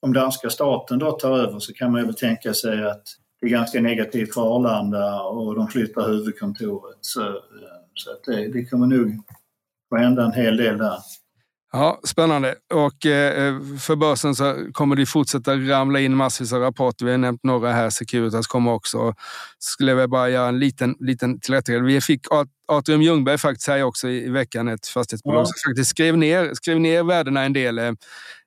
om 0.00 0.12
danska 0.12 0.50
staten 0.50 0.98
då 0.98 1.12
tar 1.12 1.38
över 1.38 1.58
så 1.58 1.72
kan 1.74 1.92
man 1.92 2.06
ju 2.06 2.12
tänka 2.12 2.54
sig 2.54 2.84
att 2.84 3.04
det 3.40 3.46
är 3.46 3.50
ganska 3.50 3.80
negativt 3.80 4.34
för 4.34 4.56
Arlanda 4.56 5.20
och 5.22 5.54
de 5.54 5.68
flyttar 5.68 6.08
huvudkontoret. 6.08 6.98
Så, 7.00 7.20
eh, 7.20 7.34
så 7.94 8.30
det, 8.30 8.52
det 8.52 8.64
kommer 8.64 8.86
nog 8.86 9.22
att 9.94 10.00
hända 10.00 10.24
en 10.24 10.32
hel 10.32 10.56
del 10.56 10.78
där. 10.78 10.98
Ja, 11.72 12.00
Spännande. 12.04 12.54
Och 12.74 13.06
eh, 13.06 13.54
för 13.80 13.96
börsen 13.96 14.34
så 14.34 14.66
kommer 14.72 14.96
det 14.96 15.06
fortsätta 15.06 15.56
ramla 15.56 16.00
in 16.00 16.16
massvis 16.16 16.52
av 16.52 16.60
rapporter. 16.60 17.04
Vi 17.04 17.10
har 17.10 17.18
nämnt 17.18 17.44
några 17.44 17.72
här. 17.72 17.90
Securitas 17.90 18.46
kommer 18.46 18.72
också. 18.72 19.14
Skulle 19.58 19.92
jag 19.92 20.10
bara 20.10 20.28
göra 20.28 20.48
en 20.48 20.58
liten, 20.58 20.94
liten 21.00 21.40
tillrättaläggande. 21.40 21.92
Vi 21.92 22.00
fick 22.00 22.20
Atrium 22.68 23.02
Ljungberg 23.02 23.38
faktiskt 23.38 23.68
här 23.68 23.82
också 23.82 24.08
i, 24.08 24.24
i 24.24 24.30
veckan, 24.30 24.68
ett 24.68 24.86
fastighetsbolag 24.86 25.40
ja. 25.40 25.44
som 25.44 25.70
faktiskt 25.70 25.90
skrev 25.90 26.18
ner, 26.18 26.54
skrev 26.54 26.80
ner 26.80 27.02
värdena 27.02 27.44
en 27.44 27.52
del. 27.52 27.96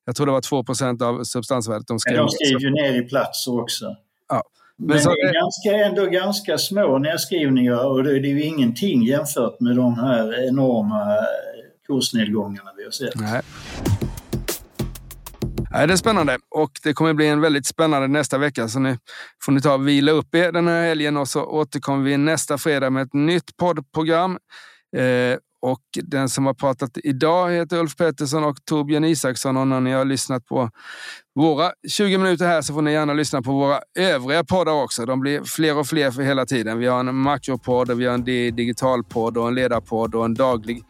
Jag 0.05 0.15
tror 0.15 0.25
det 0.25 0.31
var 0.31 0.41
2% 0.41 1.03
av 1.03 1.23
substansvärdet 1.23 1.87
de 1.87 1.99
skrev. 1.99 2.15
Ja, 2.15 2.21
de 2.21 2.29
skrev 2.29 2.59
ju 2.61 2.69
ner 2.69 3.01
i 3.01 3.05
platser 3.05 3.61
också. 3.61 3.85
Ja. 4.29 4.43
Men, 4.77 4.87
Men 4.87 4.99
så, 4.99 5.09
det 5.09 5.21
är 5.21 5.33
ganska, 5.33 5.85
ändå 5.85 6.05
ganska 6.05 6.57
små 6.57 6.97
nedskrivningar 6.97 7.85
och 7.85 8.03
det, 8.03 8.19
det 8.19 8.27
är 8.27 8.33
ju 8.33 8.43
ingenting 8.43 9.03
jämfört 9.03 9.59
med 9.59 9.75
de 9.75 9.95
här 9.99 10.47
enorma 10.47 11.17
kursnedgångarna 11.87 12.71
vi 12.77 12.83
har 12.83 12.91
sett. 12.91 13.15
Nej. 13.15 13.41
Nej, 15.73 15.87
det 15.87 15.93
är 15.93 15.97
spännande 15.97 16.37
och 16.55 16.71
det 16.83 16.93
kommer 16.93 17.13
bli 17.13 17.27
en 17.27 17.41
väldigt 17.41 17.65
spännande 17.65 18.07
nästa 18.07 18.37
vecka. 18.37 18.67
Så 18.67 18.79
nu 18.79 18.97
får 19.45 19.51
ni 19.51 19.61
ta 19.61 19.73
och 19.73 19.87
vila 19.87 20.11
upp 20.11 20.35
er 20.35 20.51
den 20.51 20.67
här 20.67 20.83
helgen 20.83 21.17
och 21.17 21.27
så 21.27 21.43
återkommer 21.43 22.03
vi 22.03 22.17
nästa 22.17 22.57
fredag 22.57 22.89
med 22.89 23.03
ett 23.03 23.13
nytt 23.13 23.57
poddprogram. 23.57 24.37
Eh, 24.97 25.37
och 25.61 25.81
den 26.03 26.29
som 26.29 26.45
har 26.45 26.53
pratat 26.53 26.97
idag 27.03 27.51
heter 27.51 27.77
Ulf 27.77 27.95
Pettersson 27.95 28.43
och 28.43 28.65
Torbjörn 28.65 29.03
Isaksson. 29.03 29.57
Och 29.57 29.67
när 29.67 29.79
ni 29.79 29.91
har 29.91 30.05
lyssnat 30.05 30.45
på 30.45 30.69
våra 31.35 31.71
20 31.89 32.17
minuter 32.17 32.45
här 32.47 32.61
så 32.61 32.73
får 32.73 32.81
ni 32.81 32.91
gärna 32.91 33.13
lyssna 33.13 33.41
på 33.41 33.51
våra 33.51 33.79
övriga 33.99 34.43
poddar 34.43 34.73
också. 34.73 35.05
De 35.05 35.19
blir 35.19 35.43
fler 35.43 35.77
och 35.77 35.87
fler 35.87 36.11
för 36.11 36.21
hela 36.21 36.45
tiden. 36.45 36.79
Vi 36.79 36.87
har 36.87 36.99
en 36.99 37.15
makropodd, 37.15 37.97
vi 37.97 38.05
har 38.05 38.13
en 38.13 38.23
digitalpodd 38.23 39.37
och 39.37 39.47
en 39.47 39.55
ledarpodd 39.55 40.15
och 40.15 40.25
en 40.25 40.33
daglig 40.33 40.83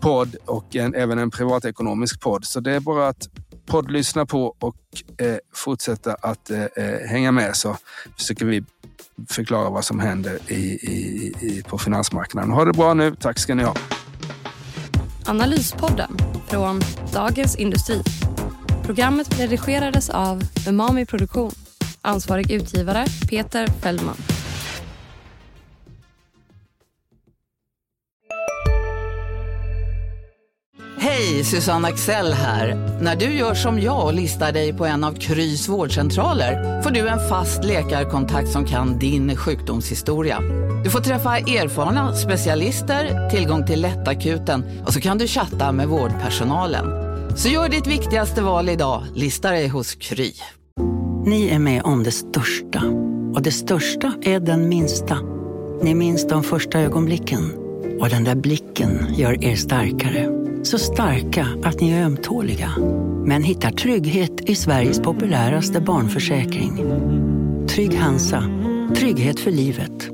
podd 0.00 0.36
och 0.44 0.76
en, 0.76 0.94
även 0.94 1.18
en 1.18 1.30
privatekonomisk 1.30 2.20
podd. 2.20 2.44
Så 2.44 2.60
det 2.60 2.72
är 2.72 2.80
bara 2.80 3.08
att 3.08 3.28
poddlyssna 3.66 4.26
på 4.26 4.56
och 4.58 4.76
eh, 5.18 5.36
fortsätta 5.54 6.14
att 6.14 6.50
eh, 6.50 6.64
eh 6.64 7.08
hänga 7.08 7.32
med 7.32 7.56
så 7.56 7.76
försöker 8.16 8.46
vi 8.46 8.64
förklara 9.28 9.70
vad 9.70 9.84
som 9.84 10.00
händer 10.00 10.38
i, 10.48 10.54
i, 10.54 11.34
i, 11.40 11.62
på 11.62 11.78
finansmarknaden. 11.78 12.50
Ha 12.50 12.64
det 12.64 12.72
bra 12.72 12.94
nu. 12.94 13.16
Tack 13.20 13.38
ska 13.38 13.54
ni 13.54 13.62
ha. 13.62 13.74
Analyspodden 15.26 16.16
från 16.48 16.80
Dagens 17.12 17.56
Industri. 17.56 18.02
Programmet 18.82 19.40
redigerades 19.40 20.10
av 20.10 20.42
Umami 20.68 21.06
Produktion. 21.06 21.52
Ansvarig 22.02 22.50
utgivare 22.50 23.06
Peter 23.28 23.66
Fellman. 23.66 24.16
Hej, 30.98 31.44
Susanne 31.44 31.88
Axel 31.88 32.32
här. 32.32 32.74
När 33.02 33.16
du 33.16 33.24
gör 33.24 33.54
som 33.54 33.80
jag 33.80 34.06
och 34.06 34.14
listar 34.14 34.52
dig 34.52 34.72
på 34.72 34.86
en 34.86 35.04
av 35.04 35.12
Krys 35.12 35.68
vårdcentraler 35.68 36.82
får 36.82 36.90
du 36.90 37.08
en 37.08 37.28
fast 37.28 37.64
läkarkontakt 37.64 38.48
som 38.48 38.64
kan 38.64 38.98
din 38.98 39.36
sjukdomshistoria. 39.36 40.38
Du 40.84 40.90
får 40.90 41.00
träffa 41.00 41.38
erfarna 41.38 42.14
specialister, 42.14 43.30
tillgång 43.30 43.66
till 43.66 43.80
lättakuten 43.80 44.64
och 44.86 44.92
så 44.92 45.00
kan 45.00 45.18
du 45.18 45.26
chatta 45.26 45.72
med 45.72 45.88
vårdpersonalen. 45.88 46.86
Så 47.36 47.48
gör 47.48 47.68
ditt 47.68 47.86
viktigaste 47.86 48.42
val 48.42 48.68
idag, 48.68 49.02
Lista 49.14 49.50
dig 49.50 49.68
hos 49.68 49.94
Kry. 49.94 50.32
Ni 51.26 51.48
är 51.48 51.58
med 51.58 51.82
om 51.82 52.02
det 52.02 52.10
största. 52.10 52.82
Och 53.34 53.42
det 53.42 53.52
största 53.52 54.12
är 54.22 54.40
den 54.40 54.68
minsta. 54.68 55.18
Ni 55.82 55.94
minns 55.94 56.28
de 56.28 56.42
första 56.42 56.80
ögonblicken. 56.80 57.52
Och 58.00 58.08
den 58.08 58.24
där 58.24 58.34
blicken 58.34 59.06
gör 59.16 59.44
er 59.44 59.56
starkare. 59.56 60.28
Så 60.62 60.78
starka 60.78 61.46
att 61.64 61.80
ni 61.80 61.92
är 61.92 62.04
ömtåliga. 62.04 62.70
Men 63.26 63.42
hittar 63.42 63.70
trygghet 63.70 64.40
i 64.40 64.54
Sveriges 64.54 65.00
populäraste 65.00 65.80
barnförsäkring. 65.80 66.76
Trygg 67.68 67.94
Hansa. 67.98 68.44
Trygghet 68.96 69.40
för 69.40 69.50
livet. 69.50 70.10